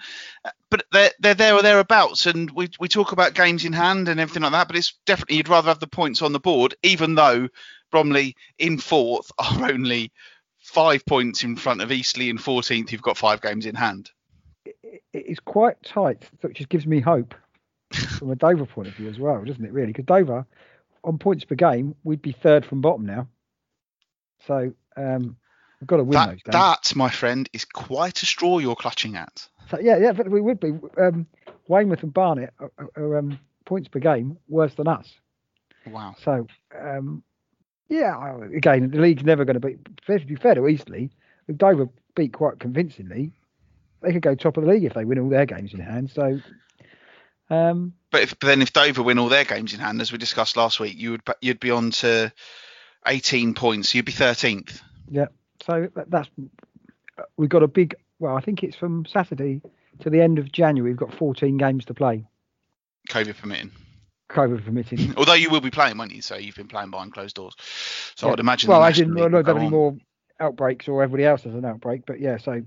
[0.69, 4.19] But they're, they're there or thereabouts, and we, we talk about games in hand and
[4.19, 4.67] everything like that.
[4.67, 7.47] But it's definitely you'd rather have the points on the board, even though
[7.91, 10.11] Bromley in fourth are only
[10.57, 14.09] five points in front of Eastleigh in 14th, who've got five games in hand.
[15.13, 17.35] It's quite tight, which just gives me hope
[17.93, 19.73] from a Dover point of view as well, doesn't it?
[19.73, 20.45] Really, because Dover
[21.03, 23.27] on points per game, we'd be third from bottom now.
[24.47, 25.37] So um,
[25.81, 26.53] We've got to win that, those games.
[26.53, 29.47] That, my friend, is quite a straw you're clutching at.
[29.69, 30.73] So, yeah, yeah, but we would be.
[30.97, 31.27] Um,
[31.67, 35.11] Weymouth and Barnet are, are um, points per game worse than us.
[35.87, 36.15] Wow.
[36.23, 36.47] So,
[36.79, 37.23] um,
[37.89, 39.77] yeah, again, the league's never going to be.
[40.07, 41.09] To be fair to Eastleigh,
[41.47, 43.31] if Dover beat quite convincingly,
[44.01, 46.11] they could go top of the league if they win all their games in hand.
[46.11, 46.39] So,
[47.49, 50.17] um, but, if, but then if Dover win all their games in hand, as we
[50.17, 52.31] discussed last week, you would you'd be on to
[53.07, 53.95] 18 points.
[53.95, 54.81] You'd be 13th.
[55.09, 55.27] Yeah.
[55.65, 56.29] So that's
[57.37, 57.95] we've got a big.
[58.19, 59.61] Well, I think it's from Saturday
[59.99, 60.91] to the end of January.
[60.91, 62.25] We've got 14 games to play.
[63.09, 63.71] COVID permitting.
[64.29, 65.13] COVID permitting.
[65.17, 66.21] Although you will be playing, won't you?
[66.21, 67.55] So you've been playing behind closed doors.
[68.15, 68.33] So yeah.
[68.33, 68.69] I'd imagine.
[68.69, 69.17] Well, I didn't.
[69.17, 69.95] have any more
[70.39, 72.37] outbreaks or everybody else has an outbreak, but yeah.
[72.37, 72.61] So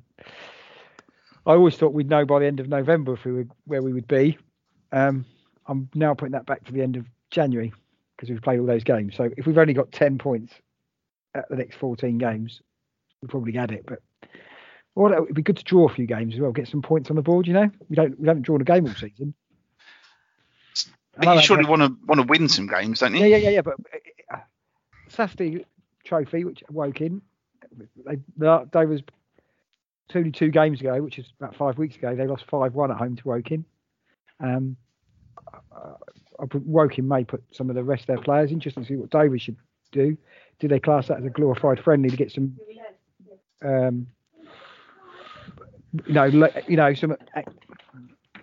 [1.46, 3.92] I always thought we'd know by the end of November if we were where we
[3.92, 4.38] would be.
[4.92, 5.24] Um,
[5.66, 7.72] I'm now putting that back to the end of January
[8.16, 9.16] because we've played all those games.
[9.16, 10.52] So if we've only got 10 points
[11.34, 12.60] at the next 14 games,
[13.24, 13.84] we probably had it.
[13.86, 14.00] But
[14.94, 17.16] well, it'd be good to draw a few games as well, get some points on
[17.16, 17.46] the board.
[17.46, 19.34] You know, we don't we haven't drawn a game all season.
[21.16, 23.20] But you surely want to want to win some games, don't you?
[23.20, 23.62] Yeah, yeah, yeah, yeah.
[23.62, 23.74] But
[24.32, 24.38] uh,
[25.08, 25.64] Saturday
[26.04, 27.22] trophy, which Woking,
[28.04, 29.02] they, they was
[30.08, 32.14] two two games ago, which is about five weeks ago.
[32.14, 33.64] They lost five one at home to Woking.
[34.40, 34.76] Um,
[35.74, 38.50] uh, Woking may put some of the rest of their players.
[38.50, 39.56] Interesting to see what Dover should
[39.92, 40.16] do.
[40.58, 42.56] Do they class that as a glorified friendly to get some,
[43.64, 44.06] um,
[46.06, 46.24] you know,
[46.68, 47.16] you know, some.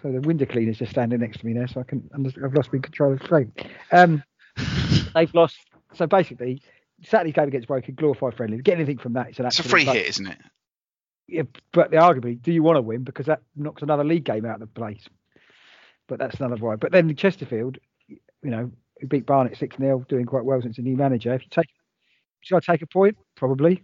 [0.01, 2.09] So the window cleaner's just standing next to me now, so I can.
[2.13, 3.53] I've lost my control of the frame.
[3.91, 4.23] Um,
[5.15, 5.57] they've lost.
[5.93, 6.61] So basically,
[7.03, 8.57] Saturday's game against Broken, glorified friendly.
[8.61, 9.35] Get anything from that?
[9.35, 10.37] So that's it's a free hit, isn't it?
[11.27, 14.45] Yeah, but the arguably, do you want to win because that knocks another league game
[14.45, 15.07] out of the place?
[16.07, 16.75] But that's another why.
[16.75, 20.81] But then Chesterfield, you know, who beat Barnet six 0 doing quite well since a
[20.81, 21.33] new manager.
[21.33, 21.69] If you take,
[22.41, 23.17] should I take a point?
[23.35, 23.83] Probably.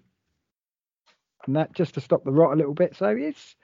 [1.48, 2.96] And that just to stop the rot a little bit.
[2.96, 3.56] So it's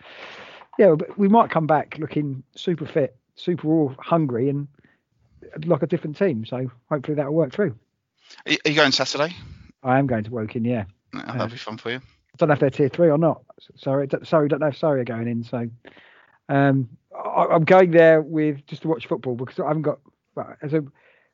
[0.80, 4.68] yeah, but we might come back looking super fit, super all hungry, and
[5.66, 6.46] like a different team.
[6.46, 7.76] So hopefully that'll work through.
[8.48, 9.36] Are you going Saturday?
[9.84, 10.66] I am going to Woking.
[10.66, 11.98] Yeah, that'll uh, be fun for you.
[11.98, 13.44] I don't know if they're tier three or not.
[13.76, 15.44] Sorry, sorry, don't know if Surrey are going in.
[15.44, 15.70] So
[16.50, 20.00] um, I, am going there with just to watch football because I haven't got.
[20.36, 20.84] Well, as a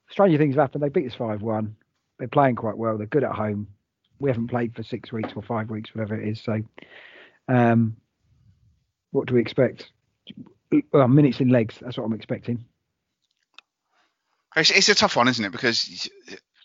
[0.10, 0.84] stranger things have happened.
[0.84, 1.76] They beat us five one.
[2.18, 2.97] They're playing quite well.
[2.97, 3.68] They're good at home.
[4.20, 6.41] We haven't played for six weeks or five weeks, whatever it is.
[6.41, 6.61] So,
[7.47, 7.95] um,
[9.11, 9.91] what do we expect?
[10.91, 11.76] Well, minutes in legs.
[11.82, 12.65] That's what I'm expecting.
[14.55, 15.51] It's, it's a tough one, isn't it?
[15.51, 16.09] Because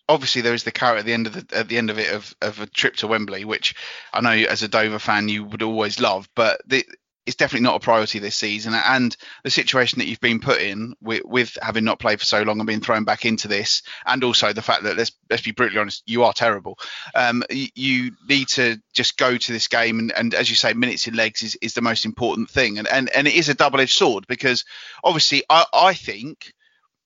[0.09, 2.13] obviously there is the carrot at the end of the at the end of it
[2.13, 3.75] of, of a trip to Wembley, which
[4.13, 6.85] I know as a Dover fan you would always love, but the,
[7.27, 8.75] it's definitely not a priority this season.
[8.75, 12.43] And the situation that you've been put in with, with, having not played for so
[12.43, 15.53] long and being thrown back into this, and also the fact that let's let's be
[15.53, 16.79] brutally honest, you are terrible.
[17.15, 21.07] Um, you need to just go to this game, and, and as you say, minutes
[21.07, 23.81] in legs is, is the most important thing, and and and it is a double
[23.81, 24.65] edged sword because
[25.03, 26.53] obviously I I think,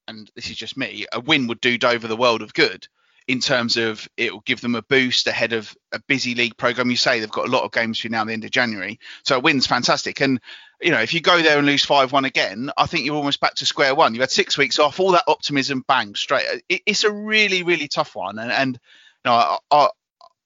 [0.09, 2.89] and this is just me, a win would do Dover the world of good
[3.29, 6.91] in terms of it will give them a boost ahead of a busy league program.
[6.91, 9.37] You say they've got a lot of games for now the end of January, so
[9.37, 10.21] a win's fantastic.
[10.21, 10.41] And
[10.81, 13.41] you know, if you go there and lose five one again, I think you're almost
[13.41, 14.15] back to square one.
[14.15, 16.63] You had six weeks off, all that optimism, bang, straight.
[16.69, 18.81] It, it's a really, really tough one, and, and
[19.25, 19.89] you know, I, I,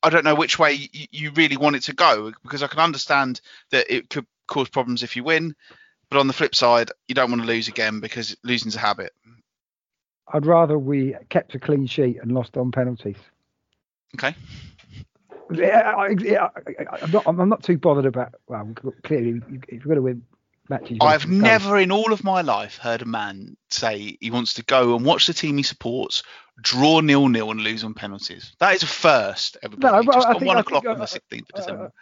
[0.03, 2.81] I don't know which way you, you really want it to go because I can
[2.81, 5.55] understand that it could cause problems if you win,
[6.11, 9.13] but on the flip side, you don't want to lose again because losing's a habit.
[10.29, 13.17] I'd rather we kept a clean sheet and lost on penalties.
[14.17, 14.35] Okay.
[15.53, 16.07] Yeah, I,
[17.03, 17.27] am not.
[17.27, 18.35] I'm not too bothered about.
[18.47, 20.23] Well, clearly, if you're going to win
[20.71, 24.65] matches, I've never in all of my life heard a man say he wants to
[24.65, 26.23] go and watch the team he supports
[26.61, 28.55] draw nil nil and lose on penalties.
[28.59, 29.57] That is a first.
[29.63, 31.93] Everybody, no, just I, I think, one o'clock think, on the 16th of uh, December.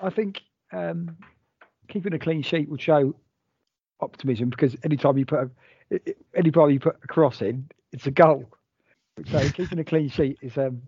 [0.00, 0.40] I think
[0.72, 1.16] um,
[1.88, 3.14] keeping a clean sheet would show
[4.00, 5.50] optimism because anytime you put a
[6.34, 8.48] anybody you put a cross in, it's a goal.
[9.30, 10.82] So keeping a clean sheet is a um,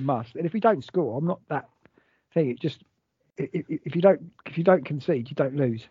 [0.00, 0.34] must.
[0.34, 1.68] And if we don't score, I'm not that
[2.32, 2.50] thing.
[2.50, 2.82] It just
[3.36, 5.86] if you don't if you don't concede, you don't lose.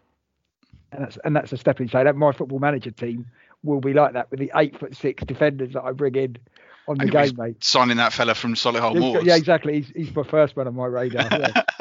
[0.92, 2.08] And that's and that's a stepping stone.
[2.08, 3.28] And my football manager team
[3.64, 6.38] will be like that with the eight foot six defenders that I bring in
[6.88, 7.64] on the game, mate.
[7.64, 9.24] Signing that fella from Solihull Moors.
[9.24, 9.82] Yeah, exactly.
[9.82, 11.28] He's, he's my first one on my radar.
[11.32, 11.64] Yeah.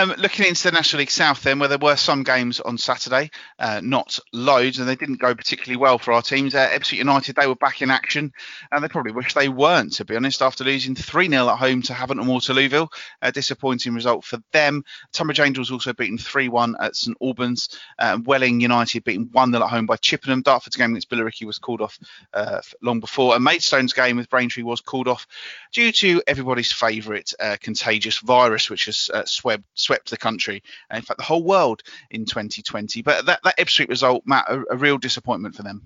[0.00, 3.30] Um, looking into the National League South, then, where there were some games on Saturday,
[3.58, 6.54] uh, not loads, and they didn't go particularly well for our teams.
[6.54, 8.32] Uh, Ebbsfleet United, they were back in action,
[8.72, 11.82] and they probably wish they weren't, to be honest, after losing 3 0 at home
[11.82, 12.88] to Havant and Waterlooville.
[13.20, 14.84] A disappointing result for them.
[15.12, 17.78] Tonbridge Angels also beaten 3 1 at St Albans.
[17.98, 20.40] Uh, Welling United beaten 1 0 at home by Chippenham.
[20.40, 21.98] Dartford's game against Billericay was called off
[22.32, 23.34] uh, long before.
[23.34, 25.26] And Maidstone's game with Braintree was called off
[25.74, 30.62] due to everybody's favourite uh, contagious virus, which has uh, swept swept the country,
[30.92, 31.82] in fact the whole world
[32.12, 33.02] in 2020.
[33.02, 35.82] But that that Ebbsfleet result, Matt, a, a real disappointment for them.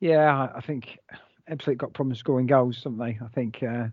[0.00, 0.98] Yeah, I think
[1.50, 3.18] Ebbsfleet got problems scoring goals, haven't they?
[3.24, 3.88] I think, uh,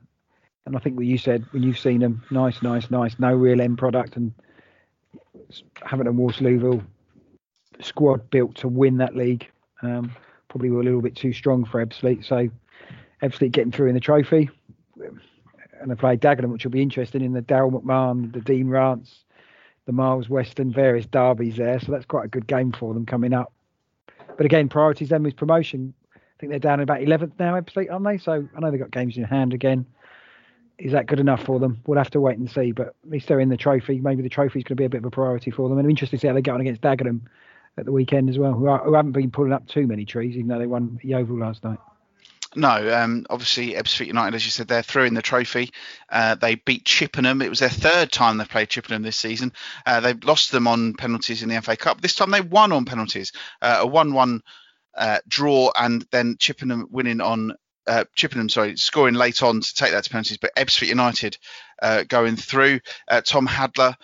[0.65, 3.61] and I think what you said when you've seen them, nice, nice, nice, no real
[3.61, 4.33] end product, and
[5.81, 6.83] having a Waterlooville
[7.79, 9.47] squad built to win that league.
[9.83, 10.11] Um,
[10.49, 12.25] probably were a little bit too strong for Ebbsfleet.
[12.25, 12.49] So
[13.23, 14.49] Ebbsfleet getting through in the trophy
[15.81, 19.23] and they play Dagenham, which will be interesting in the Daryl McMahon, the Dean Rance,
[19.85, 21.79] the Myles Weston, various derbies there.
[21.79, 23.51] So that's quite a good game for them coming up.
[24.37, 25.93] But again, priorities then with promotion.
[26.15, 28.17] I think they're down about 11th now, aren't they?
[28.17, 29.85] So I know they've got games in hand again.
[30.77, 31.79] Is that good enough for them?
[31.85, 32.71] We'll have to wait and see.
[32.71, 33.99] But at least they're in the trophy.
[33.99, 35.77] Maybe the trophy is going to be a bit of a priority for them.
[35.77, 37.21] And I'm interested to see how they get on against Dagenham
[37.77, 40.35] at the weekend as well, who, are, who haven't been pulling up too many trees,
[40.35, 41.79] even though they won Yeovil last night.
[42.55, 45.71] No, um, obviously Ebbsfleet United, as you said, they're through in the trophy.
[46.09, 47.41] Uh, they beat Chippenham.
[47.41, 49.53] It was their third time they've played Chippenham this season.
[49.85, 52.01] Uh, they've lost them on penalties in the FA Cup.
[52.01, 53.31] This time they won on penalties,
[53.61, 54.41] uh, a 1-1
[54.95, 57.53] uh, draw, and then Chippenham winning on
[57.87, 61.37] uh, Chippenham, sorry, scoring late on to take that to penalties, but Ebbsfleet United
[61.81, 62.79] uh, going through.
[63.07, 63.95] Uh, Tom Hadler,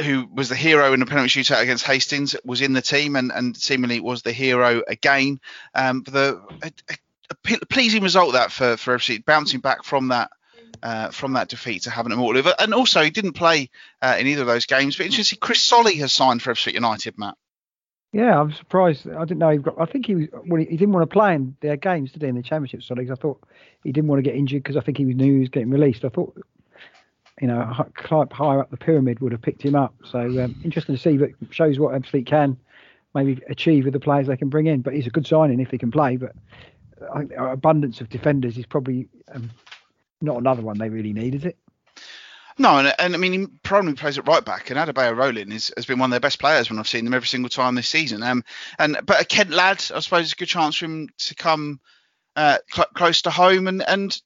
[0.00, 3.30] who was the hero in the penalty shootout against Hastings, was in the team and,
[3.32, 5.40] and seemingly was the hero again.
[5.74, 6.96] Um, the a, a,
[7.32, 10.30] a pleasing result that for for Ebbsfleet, bouncing back from that.
[10.82, 13.70] Uh, from that defeat to having them all over, and also he didn't play
[14.00, 14.96] uh, in either of those games.
[14.96, 17.36] But interesting, Chris Solly has signed for Ebbsfleet United, Matt.
[18.12, 19.08] Yeah, I'm surprised.
[19.08, 19.80] I didn't know he got.
[19.80, 20.28] I think he was.
[20.46, 22.82] Well, he, didn't want to play in their games, did he, in the championship?
[22.82, 23.42] Solly, I thought
[23.82, 25.70] he didn't want to get injured because I think he was knew he was getting
[25.70, 26.04] released.
[26.04, 26.36] I thought,
[27.40, 27.64] you know,
[28.30, 29.94] higher up the pyramid would have picked him up.
[30.04, 31.16] So um, interesting to see.
[31.16, 32.58] But shows what Ebbsfleet can
[33.14, 34.82] maybe achieve with the players they can bring in.
[34.82, 36.16] But he's a good signing if he can play.
[36.18, 36.32] But
[37.36, 39.50] abundance of defenders is probably um,
[40.20, 41.56] not another one they really need, is it?
[42.58, 45.72] No, and, and I mean, he probably plays at right back, and Adebayo Rolling is,
[45.76, 47.88] has been one of their best players when I've seen them every single time this
[47.88, 48.22] season.
[48.22, 48.44] Um,
[48.78, 51.80] and but a Kent lad, I suppose, is a good chance for him to come
[52.36, 54.20] uh, cl- close to home, and and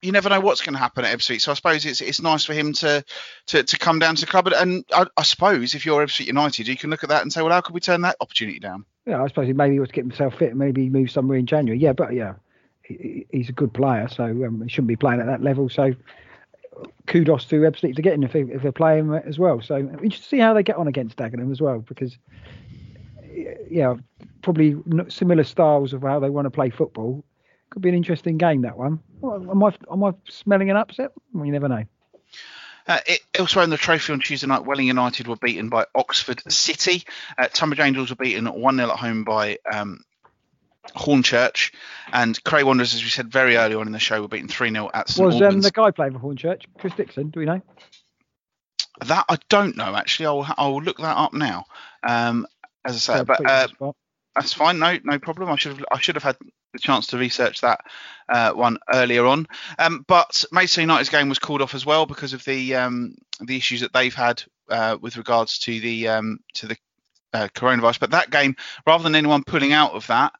[0.00, 1.40] you never know what's going to happen at Ebbsfleet.
[1.40, 3.04] So I suppose it's it's nice for him to
[3.48, 6.68] to, to come down to the club, and I, I suppose if you're Ebbsfleet United,
[6.68, 8.86] you can look at that and say, well, how could we turn that opportunity down?
[9.06, 11.38] Yeah, I suppose maybe he maybe wants to get himself fit, and maybe move somewhere
[11.38, 11.78] in January.
[11.78, 12.34] Yeah, but yeah,
[12.82, 15.68] he, he's a good player, so um, he shouldn't be playing at that level.
[15.68, 15.94] So
[17.06, 19.60] kudos to Ebbsfleet to getting if, they, if they're playing as well.
[19.62, 22.18] So we just see how they get on against Dagenham as well, because
[23.70, 23.94] yeah,
[24.42, 24.76] probably
[25.08, 27.24] similar styles of how they want to play football.
[27.70, 29.00] Could be an interesting game that one.
[29.22, 31.12] Am I am I smelling an upset?
[31.32, 31.84] Well, you never know.
[32.88, 36.42] Uh, it, elsewhere in the trophy on Tuesday night, Welling United were beaten by Oxford
[36.52, 37.04] City.
[37.36, 40.04] Uh, Tonbridge Angels were beaten 1 0 at home by um,
[40.94, 41.72] Hornchurch
[42.12, 44.70] and Cray Wanderers, as we said very early on in the show, were beaten 3
[44.70, 45.26] 0 at St.
[45.26, 47.30] Was um, the guy playing for Hornchurch, Chris Dixon?
[47.30, 47.60] Do we know?
[49.04, 50.26] That I don't know actually.
[50.26, 51.66] I'll I'll look that up now.
[52.02, 52.46] Um,
[52.84, 53.92] as I say, but uh,
[54.34, 54.78] that's fine.
[54.78, 55.50] No, no problem.
[55.50, 56.36] I should have I should have had
[56.76, 57.80] the chance to research that
[58.28, 59.46] uh, one earlier on.
[59.78, 63.56] Um, but Maidstone United's game was called off as well because of the um, the
[63.56, 66.76] issues that they've had uh, with regards to the um, to the
[67.32, 68.00] uh, coronavirus.
[68.00, 68.56] But that game,
[68.86, 70.32] rather than anyone pulling out of that,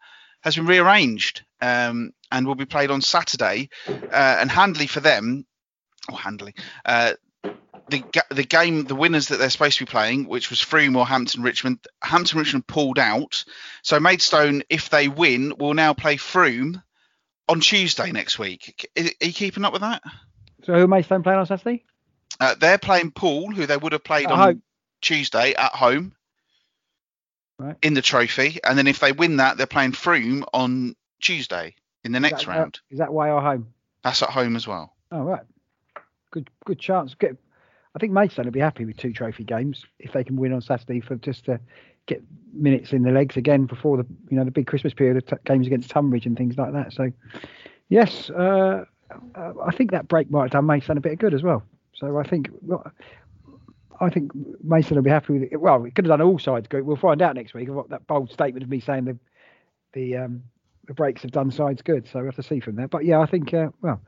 [0.42, 3.68] has been rearranged um, and will be played on Saturday.
[3.86, 5.46] Uh, and handily for them,
[6.10, 7.12] or handily, uh,
[7.88, 11.06] the the game, the winners that they're supposed to be playing, which was Frome or
[11.06, 13.44] Hampton Richmond, Hampton Richmond pulled out.
[13.82, 16.82] So Maidstone, if they win, will now play Frome
[17.48, 18.90] on Tuesday next week.
[18.96, 20.02] Are you keeping up with that?
[20.64, 21.84] So who are Maidstone playing on Saturday?
[22.40, 24.62] Uh, they're playing Paul, who they would have played at on home.
[25.00, 26.14] Tuesday at home
[27.58, 27.76] right.
[27.82, 32.12] in the trophy, and then if they win that, they're playing Frome on Tuesday in
[32.12, 32.80] the next is that, round.
[32.90, 33.68] Is that why our home?
[34.02, 34.94] That's at home as well.
[35.12, 35.42] Oh right,
[36.30, 37.14] good good chance.
[37.14, 37.36] Get,
[37.96, 40.60] I think Maidstone will be happy with two trophy games if they can win on
[40.60, 41.58] Saturday for just to
[42.04, 42.22] get
[42.52, 45.42] minutes in the legs again before the you know the big Christmas period of t-
[45.46, 46.92] games against Tonbridge and things like that.
[46.92, 47.10] So
[47.88, 48.84] yes, uh,
[49.34, 51.62] uh, I think that break might have done Maidstone a bit of good as well.
[51.94, 52.84] So I think well,
[53.98, 54.30] I think
[54.62, 55.56] Mason will be happy with it.
[55.58, 56.84] Well, we could have done all sides good.
[56.84, 57.70] We'll find out next week.
[57.70, 59.18] What that bold statement of me saying the
[59.94, 60.42] the um,
[60.86, 62.06] the breaks have done sides good.
[62.06, 62.88] So we have to see from there.
[62.88, 64.02] But yeah, I think uh, well,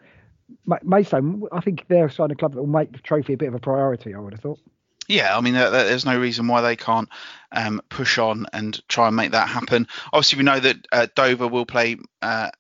[0.82, 1.44] Mason.
[1.53, 3.55] I think they're a side of club that will make the trophy a bit of
[3.55, 4.14] a priority.
[4.14, 4.61] I would have thought.
[5.09, 7.09] Yeah, I mean, there's no reason why they can't
[7.51, 9.88] um, push on and try and make that happen.
[10.12, 12.51] Obviously, we know that uh, Dover will play uh,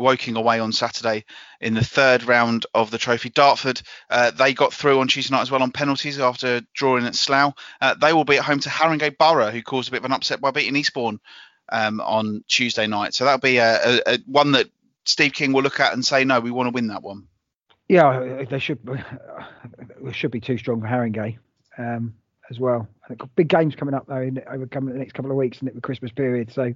[0.00, 1.26] Woking away on Saturday
[1.60, 3.28] in the third round of the trophy.
[3.28, 7.14] Dartford, uh, they got through on Tuesday night as well on penalties after drawing at
[7.14, 7.52] Slough.
[7.82, 10.12] Uh, they will be at home to Haringey Borough, who caused a bit of an
[10.12, 11.20] upset by beating Eastbourne
[11.68, 13.12] um, on Tuesday night.
[13.12, 14.70] So that'll be a, a, a, one that
[15.04, 17.26] Steve King will look at and say, no, we want to win that one.
[17.88, 18.78] Yeah, they should.
[20.00, 21.38] There should be too strong for Haringey
[21.76, 22.14] um,
[22.50, 22.88] as well.
[23.34, 25.80] Big games coming up though in, over coming the next couple of weeks in the
[25.80, 26.52] Christmas period.
[26.52, 26.74] So.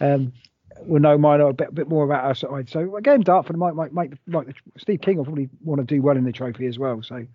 [0.00, 0.32] Um,
[0.80, 2.68] we'll know mine a bit, bit more about our side.
[2.68, 6.16] So again, Dartford might might make like Steve King will probably want to do well
[6.16, 7.02] in the trophy as well.
[7.02, 7.26] So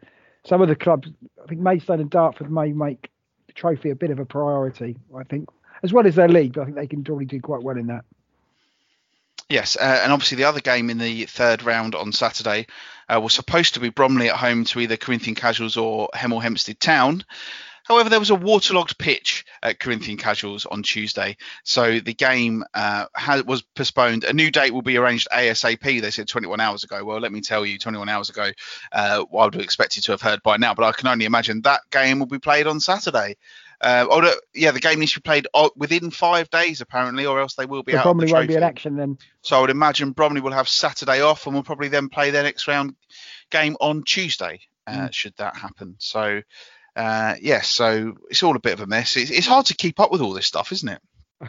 [0.45, 1.09] some of the clubs,
[1.41, 3.09] I think Maidstone and Dartford may make
[3.47, 4.97] the trophy a bit of a priority.
[5.15, 5.49] I think
[5.83, 8.05] as well as their league, I think they can probably do quite well in that.
[9.49, 12.67] Yes, uh, and obviously the other game in the third round on Saturday
[13.07, 16.81] uh, was supposed to be Bromley at home to either Corinthian Casuals or Hemel Hempstead
[16.81, 17.23] Town.
[17.85, 23.05] However, there was a waterlogged pitch at Corinthian Casuals on Tuesday, so the game uh,
[23.45, 24.25] was postponed.
[24.25, 26.01] A new date will be arranged ASAP.
[26.01, 27.05] They said 21 hours ago.
[27.05, 28.51] Well, let me tell you, 21 hours ago,
[28.91, 31.61] uh, I would have expected to have heard by now, but I can only imagine
[31.61, 33.37] that game will be played on Saturday.
[33.79, 37.39] Uh, oh, yeah, the game needs to be played uh, within five days apparently, or
[37.39, 38.03] else they will be so out.
[38.03, 39.17] Bromley the won't be in action then.
[39.41, 42.43] So I would imagine Bromley will have Saturday off, and will probably then play their
[42.43, 42.95] next round
[43.51, 44.61] game on Tuesday.
[44.87, 45.13] Uh, mm.
[45.13, 45.95] Should that happen?
[45.99, 46.41] So
[46.97, 49.15] uh, yes, yeah, so it's all a bit of a mess.
[49.15, 51.01] It's, it's, hard to keep up with all this stuff, isn't it?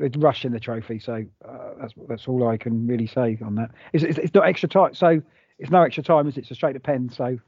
[0.00, 0.98] it's rushing the trophy.
[0.98, 3.70] So uh, that's that's all I can really say on that.
[3.92, 5.22] It's, it's, it's not extra time, so
[5.60, 6.40] it's no extra time, is it?
[6.40, 7.10] It's a straight to pen.
[7.10, 7.38] So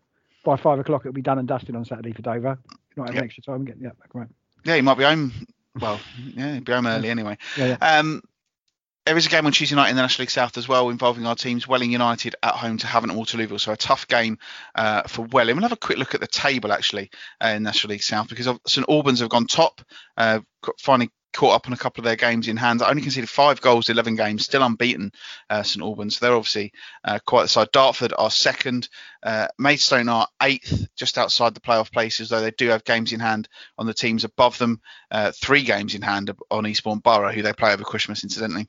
[0.44, 2.58] by five o'clock it'll be done and dusted on Saturday for Dover.
[3.07, 3.24] Having Yep.
[3.24, 3.68] extra time.
[3.80, 4.28] Yeah, right.
[4.64, 5.32] Yeah, he might be home.
[5.80, 6.01] Well,
[6.34, 7.38] yeah, he'll be home early anyway.
[7.57, 7.99] Yeah, yeah.
[7.99, 8.22] Um,
[9.07, 11.24] there is a game on Tuesday night in the National League South as well, involving
[11.26, 13.59] our teams Welling United at home to Havant and Waterlooville.
[13.61, 14.38] So a tough game
[14.74, 15.57] uh, for Welling.
[15.57, 17.11] We'll have a quick look at the table actually
[17.42, 19.80] uh, in National League South because of- St Albans have gone top.
[20.16, 20.40] Uh,
[20.78, 22.82] finally caught up on a couple of their games in hand.
[22.82, 25.12] I only conceded five goals, 11 games, still unbeaten.
[25.49, 26.16] Uh, St Albans.
[26.16, 26.72] So they're obviously
[27.05, 27.68] uh, quite the side.
[27.70, 28.89] Dartford are second.
[29.22, 33.20] Uh, Maidstone are eighth, just outside the playoff places, though they do have games in
[33.20, 34.80] hand on the teams above them.
[35.12, 38.66] Uh, three games in hand on Eastbourne Borough, who they play over Christmas, incidentally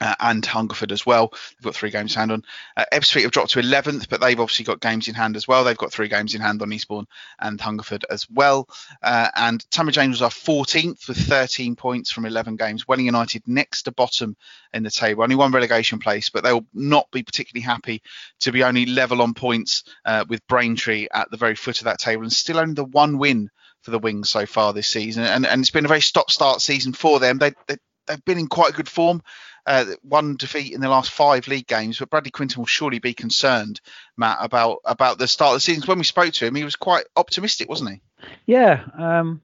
[0.00, 1.28] uh, and Hungerford as well.
[1.28, 2.42] They've got three games in hand on.
[2.76, 5.62] Uh, Ebbsfleet have dropped to 11th, but they've obviously got games in hand as well.
[5.62, 7.06] They've got three games in hand on Eastbourne
[7.38, 8.68] and Hungerford as well.
[9.02, 12.88] Uh, and Tonbridge Angels are 14th with 13 points from 11 games.
[12.88, 14.36] Welling United next to bottom
[14.72, 18.02] in the table, only one relegation place, but they'll not be particularly happy
[18.40, 22.00] to be only level on points uh, with Braintree at the very foot of that
[22.00, 23.48] table and still only the one win
[23.82, 25.24] for the Wings so far this season.
[25.24, 27.38] And, and it's been a very stop-start season for them.
[27.38, 27.76] They, they,
[28.06, 29.22] they've been in quite good form
[29.66, 33.14] uh, one defeat in the last five league games, but Bradley Quinton will surely be
[33.14, 33.80] concerned,
[34.16, 35.84] Matt, about about the start of the season.
[35.86, 38.00] When we spoke to him, he was quite optimistic, wasn't he?
[38.46, 39.40] Yeah, um,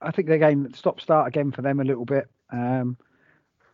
[0.00, 2.28] I think their game stop start again for them a little bit.
[2.50, 2.96] Um,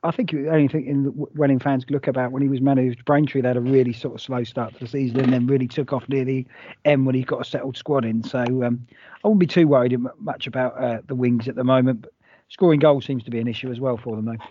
[0.03, 3.07] I think the only thing in the Welling fans look about when he was managed
[3.07, 5.67] Braintree, they had a really sort of slow start to the season and then really
[5.67, 6.47] took off near the
[6.85, 8.23] end when he got a settled squad in.
[8.23, 8.87] So um,
[9.25, 12.03] I wouldn't be too worried much about uh, the wings at the moment.
[12.03, 12.13] But
[12.49, 14.45] scoring goals seems to be an issue as well for them, though.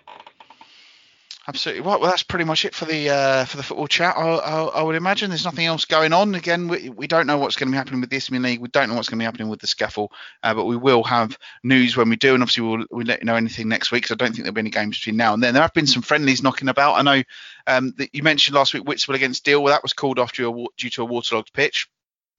[1.45, 1.99] Absolutely right.
[1.99, 4.15] Well, that's pretty much it for the uh, for the football chat.
[4.15, 6.35] I, I, I would imagine there's nothing else going on.
[6.35, 8.61] Again, we, we don't know what's going to be happening with the Isthmian League.
[8.61, 10.07] We don't know what's going to be happening with the SCEFL,
[10.41, 13.25] uh, but we will have news when we do, and obviously we'll, we'll let you
[13.25, 14.03] know anything next week.
[14.03, 15.53] Because I don't think there'll be any games between now and then.
[15.53, 16.93] There have been some friendlies knocking about.
[16.93, 17.23] I know
[17.67, 19.61] um, that you mentioned last week Whitswell against Deal.
[19.61, 21.89] Well, that was called off due, due to a waterlogged pitch.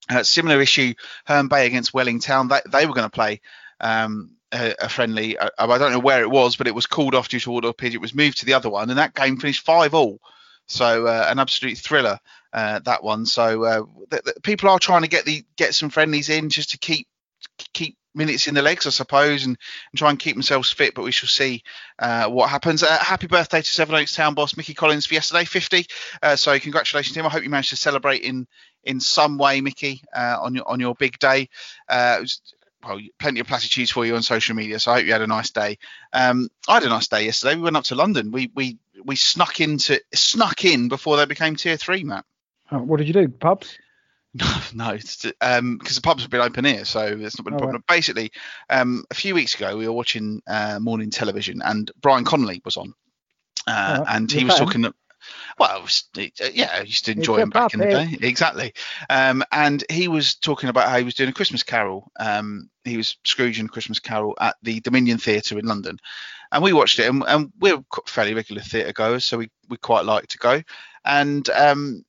[0.08, 0.94] Uh, similar issue,
[1.26, 2.48] Herne Bay against Wellington.
[2.48, 3.42] They, they were going to play
[3.80, 5.38] um, a, friendly.
[5.38, 7.94] I, I don't know where it was, but it was called off due to pitch.
[7.94, 10.20] It was moved to the other one, and that game finished five all.
[10.66, 12.18] So uh, an absolute thriller
[12.52, 13.26] uh, that one.
[13.26, 16.70] So uh, th- th- people are trying to get the get some friendlies in just
[16.70, 17.08] to keep
[17.72, 19.58] keep minutes in the legs, I suppose, and,
[19.92, 20.94] and try and keep themselves fit.
[20.94, 21.62] But we shall see
[21.98, 22.82] uh, what happens.
[22.82, 25.86] Uh, happy birthday to Sevenoaks Town boss Mickey Collins for yesterday, 50.
[26.22, 27.26] Uh, so congratulations to him.
[27.26, 28.46] I hope you managed to celebrate in
[28.84, 31.48] in some way, Mickey, uh, on your on your big day.
[31.88, 32.40] Uh, it was,
[32.86, 35.26] well, plenty of platitudes for you on social media, so I hope you had a
[35.26, 35.78] nice day.
[36.12, 37.56] Um, I had a nice day yesterday.
[37.56, 38.30] We went up to London.
[38.30, 42.24] We we we snuck into snuck in before they became tier three, Matt.
[42.70, 43.28] Oh, what did you do?
[43.28, 43.78] Pubs?
[44.36, 47.56] No, no, because um, the pubs have been open here, so it's not been a
[47.56, 47.84] Oh, problem.
[47.86, 48.32] Basically,
[48.68, 52.76] um, a few weeks ago, we were watching uh, morning television, and Brian Conley was
[52.76, 52.94] on,
[53.68, 54.92] uh, Oh, and he was talking.
[55.58, 58.18] Well, was, uh, yeah, I used to enjoy him back in the day.
[58.20, 58.72] Exactly.
[59.08, 62.10] Um, and he was talking about how he was doing a Christmas Carol.
[62.18, 65.98] Um, he was Scrooge and Christmas Carol at the Dominion Theatre in London,
[66.52, 67.08] and we watched it.
[67.08, 70.62] And, and we're fairly regular theatre goers, so we we quite like to go.
[71.04, 72.04] And um,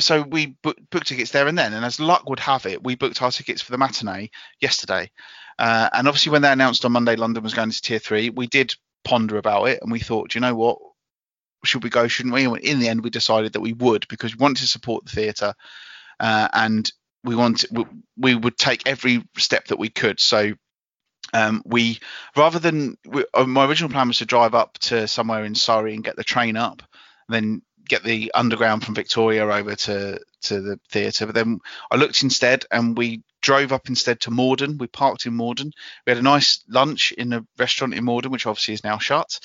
[0.00, 1.72] so we book, booked tickets there and then.
[1.72, 4.30] And as luck would have it, we booked our tickets for the matinee
[4.60, 5.10] yesterday.
[5.58, 8.46] Uh, and obviously, when they announced on Monday London was going to tier three, we
[8.46, 8.74] did
[9.04, 10.78] ponder about it, and we thought, "Do you know what?
[11.64, 12.08] Should we go?
[12.08, 12.44] Shouldn't we?
[12.44, 15.12] And in the end, we decided that we would because we wanted to support the
[15.12, 15.54] theatre,
[16.18, 16.90] uh, and
[17.24, 17.84] we wanted we,
[18.16, 20.20] we would take every step that we could.
[20.20, 20.52] So
[21.32, 22.00] um, we
[22.36, 25.94] rather than we, uh, my original plan was to drive up to somewhere in Surrey
[25.94, 26.82] and get the train up,
[27.28, 31.26] then get the underground from Victoria over to to the theatre.
[31.26, 31.60] But then
[31.90, 34.78] I looked instead, and we drove up instead to Morden.
[34.78, 35.72] We parked in Morden.
[36.06, 39.40] We had a nice lunch in a restaurant in Morden, which obviously is now shut.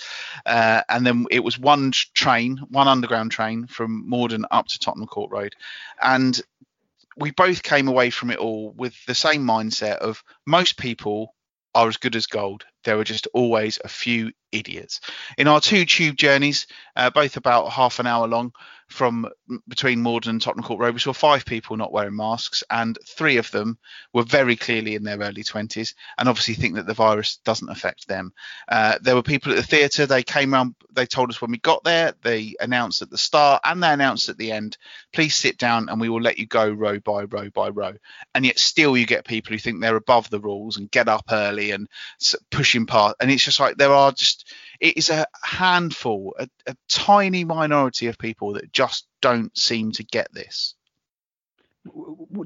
[0.46, 5.08] Uh, and then it was one train, one underground train from Morden up to Tottenham
[5.08, 5.56] Court Road,
[6.02, 6.40] and
[7.18, 11.34] we both came away from it all with the same mindset of most people
[11.74, 12.66] are as good as gold.
[12.88, 15.02] There were just always a few idiots.
[15.38, 18.54] In our two tube journeys, uh, both about half an hour long,
[18.88, 19.28] from
[19.68, 23.36] between Morden and Tottenham Court Road, we saw five people not wearing masks, and three
[23.38, 23.78] of them
[24.14, 28.08] were very clearly in their early 20s and obviously think that the virus doesn't affect
[28.08, 28.32] them.
[28.70, 30.06] Uh, there were people at the theatre.
[30.06, 33.62] They came around, they told us when we got there, they announced at the start
[33.66, 34.78] and they announced at the end,
[35.12, 37.94] please sit down and we will let you go row by row by row.
[38.34, 41.26] And yet still you get people who think they're above the rules and get up
[41.30, 41.90] early and
[42.22, 42.36] s-
[42.78, 43.16] pushing past.
[43.20, 48.08] And it's just like there are just, it is a handful, a, a tiny minority
[48.08, 50.76] of people that just don't seem to get this.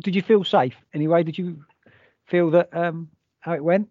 [0.02, 1.24] Did you feel safe anyway?
[1.24, 1.66] Did you
[2.26, 3.10] feel that um,
[3.40, 3.90] how it went?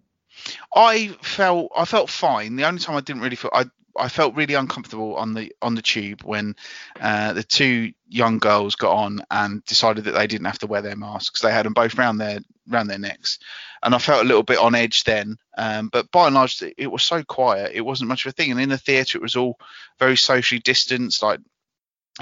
[0.73, 2.55] I felt I felt fine.
[2.55, 3.65] The only time I didn't really feel I
[4.01, 6.57] I felt really uncomfortable on the on the tube when
[7.01, 10.83] uh, the two young girls got on and decided that they didn't have to wear
[10.83, 11.41] their masks.
[11.41, 13.39] They had them both round their round their necks,
[13.83, 15.37] and I felt a little bit on edge then.
[15.57, 17.73] Um, but by and large, it was so quiet.
[17.75, 18.51] It wasn't much of a thing.
[18.51, 19.59] And in the theatre, it was all
[19.99, 21.23] very socially distanced.
[21.23, 21.41] Like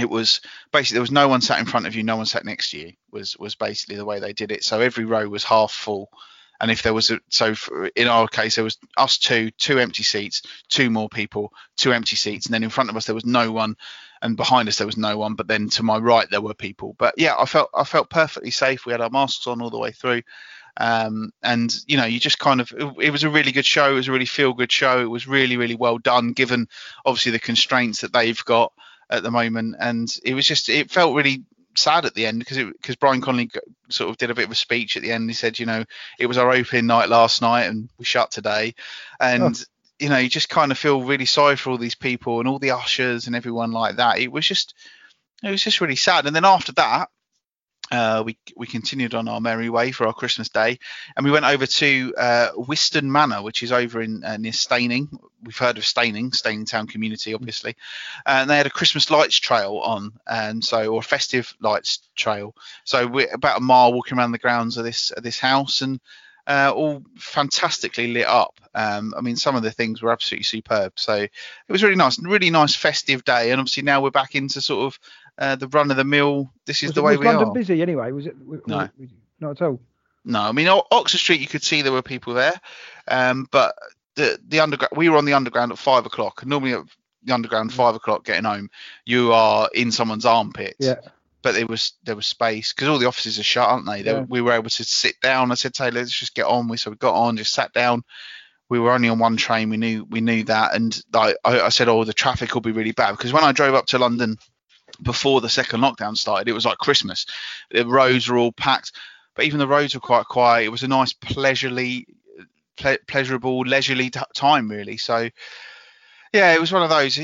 [0.01, 0.41] it was
[0.72, 2.79] basically there was no one sat in front of you, no one sat next to
[2.79, 2.93] you.
[3.12, 4.64] Was was basically the way they did it.
[4.64, 6.11] So every row was half full
[6.61, 9.79] and if there was a so for, in our case there was us two two
[9.79, 12.47] empty seats two more people two empty seats.
[12.47, 13.77] And then in front of us there was no one.
[14.21, 15.35] And behind us there was no one.
[15.35, 16.95] But then to my right there were people.
[16.99, 18.85] But yeah i felt i felt perfectly safe.
[18.85, 20.23] We had our masks on all the way through.
[20.81, 23.93] Um, and you know you just kind of it, it was a really good show.
[23.93, 25.01] It was a really feel good show.
[25.01, 26.69] It was really really well done given
[27.07, 28.73] obviously the constraints that they've got
[29.11, 29.77] at the moment.
[29.79, 31.45] And it was just it felt really
[31.77, 33.51] sad at the end because because Brian Conley
[33.89, 35.29] sort of did a bit of a speech at the end.
[35.31, 35.85] He said, you know,
[36.19, 38.75] it was our opening night last night and we shut today,
[39.21, 39.43] and.
[39.43, 39.53] Oh.
[40.01, 42.61] You know, you just kind of feel really sorry for all these people and all
[42.61, 44.21] the ushers and everyone like that.
[44.21, 44.75] It was just,
[45.43, 46.25] it was just really sad.
[46.25, 47.09] And then after that,
[47.91, 50.78] uh, we we continued on our merry way for our Christmas day,
[51.16, 55.09] and we went over to uh, Wiston Manor, which is over in uh, near Steyning.
[55.43, 57.76] We've heard of Steyning, Steyning Town community, obviously,
[58.26, 62.55] and they had a Christmas lights trail on, and so or a festive lights trail.
[62.84, 66.01] So we're about a mile walking around the grounds of this of this house, and
[66.49, 68.59] uh, all fantastically lit up.
[68.74, 70.93] Um, I mean, some of the things were absolutely superb.
[70.97, 71.30] So it
[71.68, 73.51] was really nice, really nice festive day.
[73.51, 74.99] And obviously now we're back into sort of
[75.39, 76.51] uh, the run of the mill.
[76.66, 77.53] This is was the it, way was we London are.
[77.55, 78.12] busy anyway?
[78.12, 78.36] Was it?
[78.66, 78.89] No.
[79.41, 79.80] not at all.
[80.24, 82.55] No, I mean Oxford Street, you could see there were people there,
[83.07, 83.74] um, but
[84.16, 84.93] the the underground.
[84.97, 86.45] We were on the underground at five o'clock.
[86.45, 86.84] Normally at
[87.24, 88.68] the underground five o'clock getting home,
[89.07, 90.76] you are in someone's armpit.
[90.78, 90.97] Yeah.
[91.41, 94.03] But there was there was space because all the offices are shut, aren't they?
[94.03, 94.24] They- Yeah.
[94.28, 95.53] We were able to sit down.
[95.53, 96.68] I said, Taylor, let's just get on.
[96.68, 98.03] We so we got on, just sat down.
[98.68, 99.70] We were only on one train.
[99.70, 102.93] We knew we knew that, and I I said, oh, the traffic will be really
[102.93, 104.36] bad because when I drove up to London
[105.03, 107.27] before the second lockdown started, it was like Christmas.
[107.71, 108.93] The roads were all packed,
[109.35, 110.65] but even the roads were quite quiet.
[110.65, 112.07] It was a nice, pleasurely,
[112.77, 114.97] ple- pleasurable, leisurely t- time, really.
[114.97, 115.29] So,
[116.33, 117.19] yeah, it was one of those.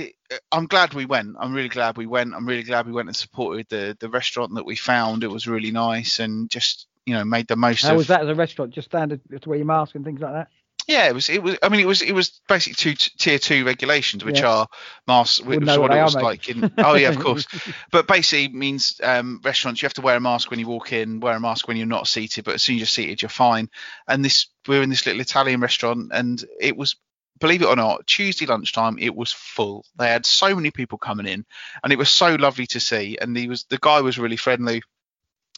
[0.50, 1.36] I'm glad we went.
[1.38, 2.34] I'm really glad we went.
[2.34, 5.24] I'm really glad we went and supported the the restaurant that we found.
[5.24, 7.98] It was really nice and just you know made the most How of.
[7.98, 8.72] was that as a restaurant?
[8.72, 10.48] Just standard to wear your mask and things like that.
[10.86, 11.30] Yeah, it was.
[11.30, 11.56] It was.
[11.62, 12.02] I mean, it was.
[12.02, 14.48] It was basically two t- tier two regulations, which Yeah.
[14.50, 14.66] are
[15.06, 15.40] masks.
[15.40, 16.22] Which Wouldn't what what it was mate.
[16.22, 16.72] like in.
[16.78, 17.46] Oh yeah, of course.
[17.90, 21.20] But basically means um, restaurants you have to wear a mask when you walk in,
[21.20, 23.70] wear a mask when you're not seated, but as soon as you're seated, you're fine.
[24.08, 26.96] And this, we were in this little Italian restaurant, and it was.
[27.40, 29.84] Believe it or not, Tuesday lunchtime it was full.
[29.98, 31.44] They had so many people coming in,
[31.82, 33.18] and it was so lovely to see.
[33.20, 34.82] And he was the guy was really friendly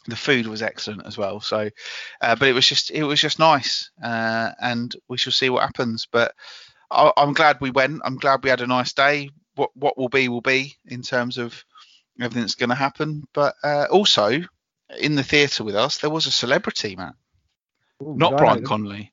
[0.07, 1.39] the food was excellent as well.
[1.41, 1.69] So,
[2.21, 5.63] uh, but it was just it was just nice, uh, and we shall see what
[5.63, 6.07] happens.
[6.11, 6.33] But
[6.89, 8.01] I, I'm glad we went.
[8.03, 9.29] I'm glad we had a nice day.
[9.55, 11.63] What what will be will be in terms of
[12.19, 13.23] everything that's going to happen.
[13.33, 14.41] But uh, also
[14.99, 17.13] in the theatre with us there was a celebrity man,
[18.01, 18.63] Ooh, not Brian?
[18.63, 19.11] Conley.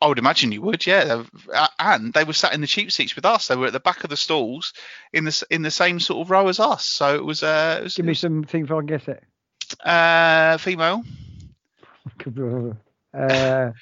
[0.00, 1.22] I would imagine you would, yeah.
[1.52, 3.46] Uh, And they were sat in the cheap seats with us.
[3.46, 4.72] They were at the back of the stalls
[5.12, 6.84] in the in the same sort of row as us.
[6.84, 9.22] So it was uh, it was, Give me some thing if I can guess it.
[9.80, 11.02] Uh female.
[13.14, 13.72] Uh,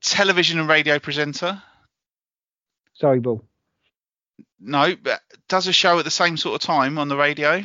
[0.00, 1.60] television and radio presenter.
[2.94, 3.44] sorry, Bull.
[4.60, 7.64] No, but does a show at the same sort of time on the radio.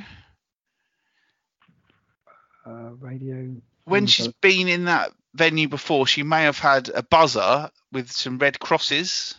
[2.65, 3.55] Uh, radio.
[3.83, 8.11] When Mm, she's been in that venue before, she may have had a buzzer with
[8.11, 9.35] some red crosses.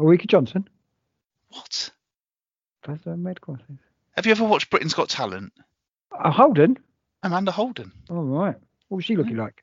[0.00, 0.66] Ulrika Johnson.
[1.50, 1.90] What?
[2.86, 3.78] That's a red crosses.
[4.16, 5.52] Have you ever watched Britain's Got Talent?
[6.18, 6.78] Uh, Holden.
[7.22, 7.92] Amanda Holden.
[8.10, 8.56] All right.
[8.88, 9.62] What was she looking like?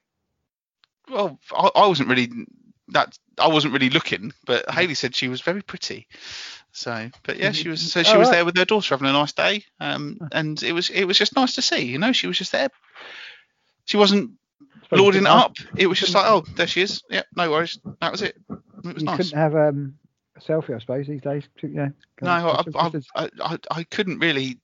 [1.09, 2.29] Well, I, I wasn't really
[2.89, 3.17] that.
[3.37, 6.07] I wasn't really looking, but Haley said she was very pretty.
[6.71, 7.91] So, but yeah, she was.
[7.91, 8.35] So she Oh, was right.
[8.35, 11.35] there with her daughter having a nice day, um, and it was it was just
[11.35, 11.85] nice to see.
[11.85, 12.69] You know, she was just there.
[13.85, 14.31] She wasn't
[14.91, 15.55] it up.
[15.75, 17.03] It was just like, oh, there she is.
[17.09, 17.79] Yeah, no worries.
[18.01, 18.35] That was it.
[18.49, 18.99] It was nice.
[19.01, 19.17] You nice.
[19.17, 19.95] couldn't have um,
[20.35, 21.43] a selfie, I suppose, these days.
[21.61, 21.89] Yeah.
[22.21, 24.59] No, I, I, I, I, I couldn't really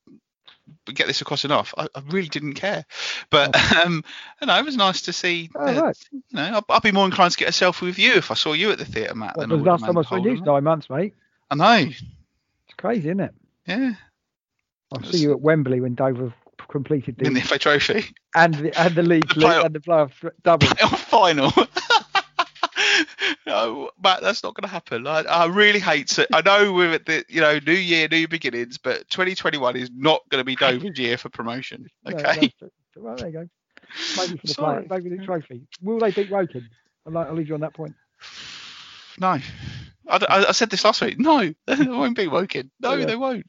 [0.94, 1.74] get this across enough.
[1.78, 2.86] I, I really didn't care,
[3.30, 3.56] but
[3.86, 4.04] um,
[4.42, 5.50] you know, it was nice to see.
[5.56, 5.98] Oh, that, right.
[6.12, 8.34] You know, I'd, I'd be more inclined to get a selfie with you if I
[8.36, 9.36] saw you at the theatre, Matt.
[9.40, 10.40] I was last time I saw you?
[10.42, 11.14] Nine months, mate.
[11.50, 11.90] I know.
[11.90, 13.34] It's crazy, isn't it?
[13.68, 13.94] Yeah,
[14.94, 16.34] I It see you at Wembley when Dover
[16.68, 20.12] completed the, in the FA Trophy and the and the league The and the playoff
[20.44, 20.68] double.
[20.68, 21.52] playoff final.
[23.56, 25.08] No, Matt, that's not going to happen.
[25.08, 26.28] I, I really hate it.
[26.34, 30.22] I know we're at the you know new year, new beginnings, but 2021 is not
[30.30, 31.88] going to be Dover's year for promotion.
[32.06, 32.24] No, Okay.
[32.24, 32.74] that's it.
[32.98, 33.50] Well, there you go.
[34.18, 35.62] Maybe for the player, maybe the trophy.
[35.82, 36.68] Will they beat Woking?
[37.06, 37.96] I'll, I'll leave you on that point.
[39.18, 39.40] No.
[40.08, 41.18] I, I, I said this last week.
[41.18, 42.70] No, they won't be Woking.
[42.82, 43.06] No, Yeah.
[43.06, 43.46] they won't.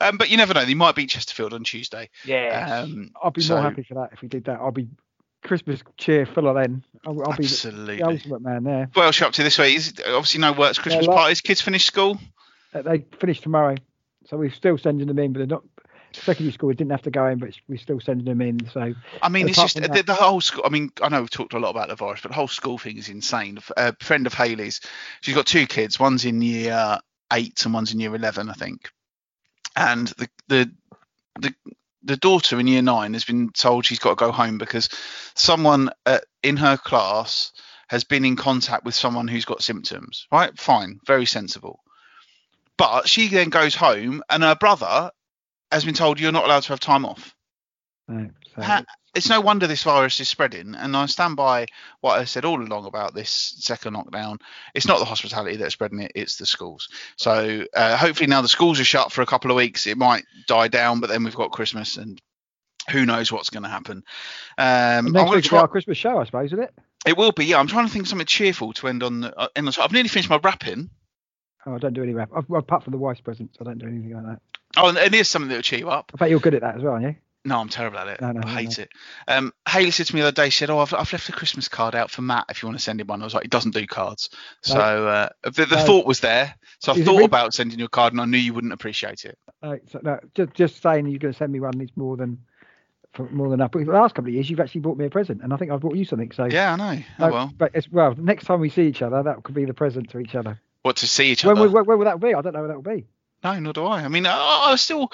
[0.00, 0.64] Um, but you never know.
[0.64, 2.08] They might beat Chesterfield on Tuesday.
[2.24, 2.82] Yeah.
[2.84, 4.60] Um, I'd be so- more happy for that if we did that.
[4.60, 4.88] I'll be
[5.42, 6.84] Christmas cheer fuller then.
[7.06, 7.96] I'll, I'll be the, absolutely.
[7.96, 8.90] the ultimate man there.
[8.92, 9.76] What else you up to this week?
[9.76, 11.16] Is obviously no works, Christmas lot.
[11.16, 11.40] parties.
[11.40, 12.18] Kids finish school.
[12.72, 13.76] Uh, They finish tomorrow,
[14.26, 15.64] so we're still sending them in, but they're not.
[16.14, 18.68] Secondary school we didn't have to go in, but we're still sending them in.
[18.68, 20.62] So I mean, it's just from the, the whole school.
[20.62, 22.76] I mean, I know we've talked a lot about the virus, but the whole school
[22.76, 23.58] thing is insane.
[23.78, 24.82] A friend of Haley's,
[25.22, 25.98] she's got two kids.
[25.98, 26.98] One's in year
[27.32, 28.90] eight and one's in year eleven, I think.
[29.74, 30.70] And the the
[31.40, 31.54] the
[32.04, 34.88] the daughter in year nine has been told she's got to go home because
[35.34, 37.52] someone uh, in her class
[37.88, 40.26] has been in contact with someone who's got symptoms.
[40.32, 40.56] Right?
[40.58, 41.80] Fine, very sensible.
[42.78, 45.10] But she then goes home, and her brother
[45.70, 47.34] has been told you're not allowed to have time off
[48.08, 48.84] no, so Ha-
[49.14, 51.66] it's no wonder this virus is spreading, and I stand by
[52.00, 54.38] what I said all along about this second lockdown.
[54.74, 56.88] It's not the hospitality that's spreading it; it's the schools.
[57.16, 60.24] So uh, hopefully now the schools are shut for a couple of weeks, it might
[60.46, 61.00] die down.
[61.00, 62.20] But then we've got Christmas, and
[62.90, 64.02] who knows what's going to happen.
[64.56, 65.68] Um, next going week to will be our.
[65.68, 66.74] Christmas show, I suppose, isn't it?
[67.06, 67.44] It will be.
[67.44, 69.20] Yeah, I'm trying to think of something cheerful to end on.
[69.20, 70.90] The, uh, end on I've nearly finished my wrapping.
[71.66, 72.30] Oh, I don't do any rap.
[72.34, 74.40] I've, apart from the wife's presents, I don't do anything like that.
[74.76, 76.10] Oh, and, and here's something that will cheer you up.
[76.14, 77.14] I bet you're good at that as well, aren't you?
[77.44, 78.20] No, I'm terrible at it.
[78.20, 78.88] No, no, I no, hate it.
[79.26, 81.32] Um, Haley said to me the other day, she said, "Oh, I've, I've left a
[81.32, 83.42] Christmas card out for Matt if you want to send him one." I was like,
[83.42, 84.30] "He doesn't do cards."
[84.62, 85.84] So uh, the, the No.
[85.84, 86.54] thought was there.
[86.78, 89.24] So I thought re- about sending you a card, and I knew you wouldn't appreciate
[89.24, 89.36] it.
[89.60, 92.38] No, so, no, just, just saying you're going to send me one is more than
[93.14, 93.72] for more than enough.
[93.72, 95.72] But the last couple of years, you've actually bought me a present, and I think
[95.72, 96.30] I've bought you something.
[96.30, 97.02] So Yeah, I know.
[97.18, 99.64] no, Oh well, But as well, next time we see each other, that could be
[99.64, 100.60] the present to each other.
[100.82, 101.68] what to see each When, other?
[101.68, 102.34] when, when will that be?
[102.34, 103.06] I don't know when that will be.
[103.44, 104.02] No, nor do I.
[104.02, 105.10] I mean, I, I still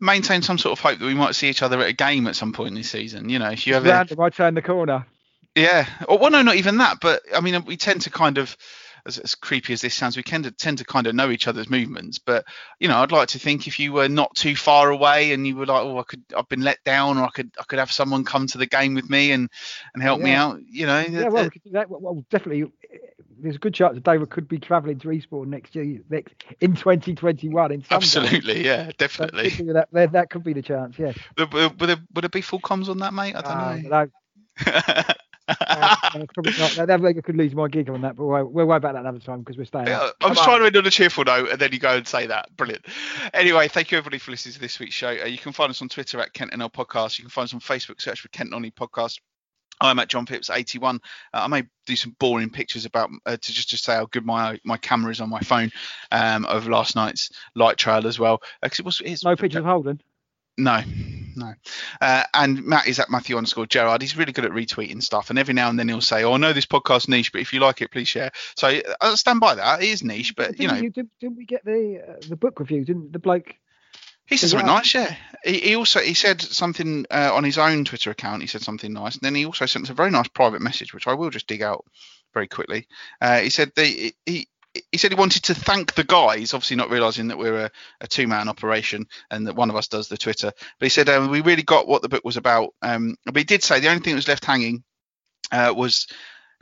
[0.00, 2.36] maintain some sort of hope that we might see each other at a game at
[2.36, 3.28] some point this season.
[3.28, 4.20] You know, if you ever random.
[4.20, 5.06] I turn the corner.
[5.54, 5.86] Yeah.
[6.08, 6.98] Or, well, no, not even that.
[7.00, 8.56] But I mean, we tend to kind of,
[9.06, 11.48] as, as creepy as this sounds, we tend to tend to kind of know each
[11.48, 12.18] other's movements.
[12.18, 12.44] But
[12.78, 15.56] you know, I'd like to think if you were not too far away and you
[15.56, 17.90] were like, oh, I could, I've been let down, or I could, I could have
[17.90, 19.48] someone come to the game with me and
[19.94, 20.60] and help me out.
[20.68, 21.00] You know.
[21.00, 21.88] Yeah, well, we could do that.
[21.88, 22.70] Well, definitely.
[23.42, 26.74] There's a good chance that David could be travelling to Eastbourne next year, next in
[26.74, 28.64] 2021 in absolutely.
[28.64, 29.50] Yeah, definitely.
[29.50, 30.98] be that, that, that could be the chance.
[30.98, 31.12] Yeah.
[31.38, 33.34] Would, would, would, there be full comms on that, mate?
[33.34, 34.04] I Uh, don't know.
[34.66, 35.04] no,
[35.48, 36.76] uh, probably not.
[36.76, 39.00] No, that- I could lose my gig on that, but we'll, we'll worry about that
[39.00, 39.88] another time because we're staying.
[39.88, 40.10] Yeah.
[40.22, 40.44] I was on.
[40.44, 42.54] trying to end on a cheerful note, and then you go and say that.
[42.56, 42.84] Brilliant.
[43.34, 45.08] Anyway, thank you everybody for listening to this week's show.
[45.08, 47.18] Uh, you can find us on Twitter at Kent NL Podcast.
[47.18, 49.18] You can find us on Facebook, search for Kent Nonny Podcast.
[49.80, 50.96] I'm at John Pips 81.
[50.96, 50.98] Uh,
[51.42, 54.58] I may do some boring pictures about uh, to just to say how good my
[54.64, 55.70] my camera is on my phone
[56.12, 58.42] um, of last night's light trail as well.
[58.62, 60.00] Because it was it's, No pictures of Holden.
[60.58, 60.82] no,
[61.36, 61.54] no.
[62.00, 64.02] Uh, and Matt is at Matthew underscore Gerard.
[64.02, 66.36] He's really good at retweeting stuff, and every now and then he'll say, "Oh, I
[66.36, 69.40] know this podcast niche, but if you like it, please share." So uh, I stand
[69.40, 69.82] by that.
[69.82, 72.36] It is niche, but you Didn't know, we, did, didn't we get the uh, the
[72.36, 72.84] book review?
[72.84, 73.54] Didn't the bloke?
[74.30, 74.94] He said something nice.
[74.94, 75.14] Yeah.
[75.44, 78.42] He, he also he said something uh, on his own Twitter account.
[78.42, 80.94] He said something nice, and then he also sent us a very nice private message,
[80.94, 81.84] which I will just dig out
[82.32, 82.86] very quickly.
[83.20, 84.48] Uh, he said they, he.
[84.92, 87.70] He said he wanted to thank the guys, obviously not realizing that we're a,
[88.02, 90.52] a two-man operation and that one of us does the Twitter.
[90.78, 92.72] But he said um, we really got what the book was about.
[92.80, 94.84] Um, but he did say the only thing that was left hanging
[95.50, 96.06] uh, was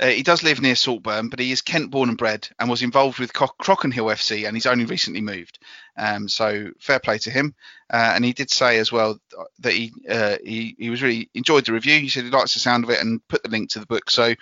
[0.00, 2.82] uh, he does live near Saltburn, but he is Kent born and bred and was
[2.82, 5.58] involved with Cro- Crockenhill FC, and he's only recently moved.
[5.96, 7.54] Um, so fair play to him.
[7.90, 9.18] Uh, and he did say as well
[9.60, 11.98] that he, uh, he he was really enjoyed the review.
[11.98, 14.10] He said he likes the sound of it and put the link to the book.
[14.10, 14.34] So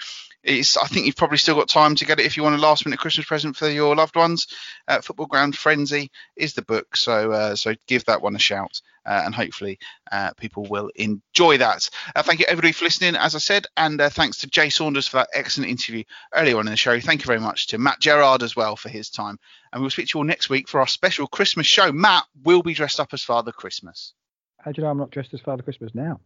[0.47, 2.59] it's I think you've probably still got time to get it if you want a
[2.59, 4.47] last minute Christmas present for your loved ones.
[4.86, 8.80] Uh, Football Ground Frenzy is the book, so uh, so give that one a shout.
[9.05, 9.78] Uh, and hopefully
[10.11, 11.88] uh, people will enjoy that.
[12.16, 15.07] Uh, thank you everybody for listening, as I said, and uh, thanks to Jay Saunders
[15.07, 16.03] for that excellent interview
[16.34, 16.99] earlier on in the show.
[16.99, 19.38] Thank you very much to Matt Gerard as well for his time.
[19.72, 21.92] And we'll speak to you all next week for our special Christmas show.
[21.92, 24.12] Matt will be dressed up as Father Christmas.
[24.59, 26.18] How do you know I'm not dressed as Father Christmas now?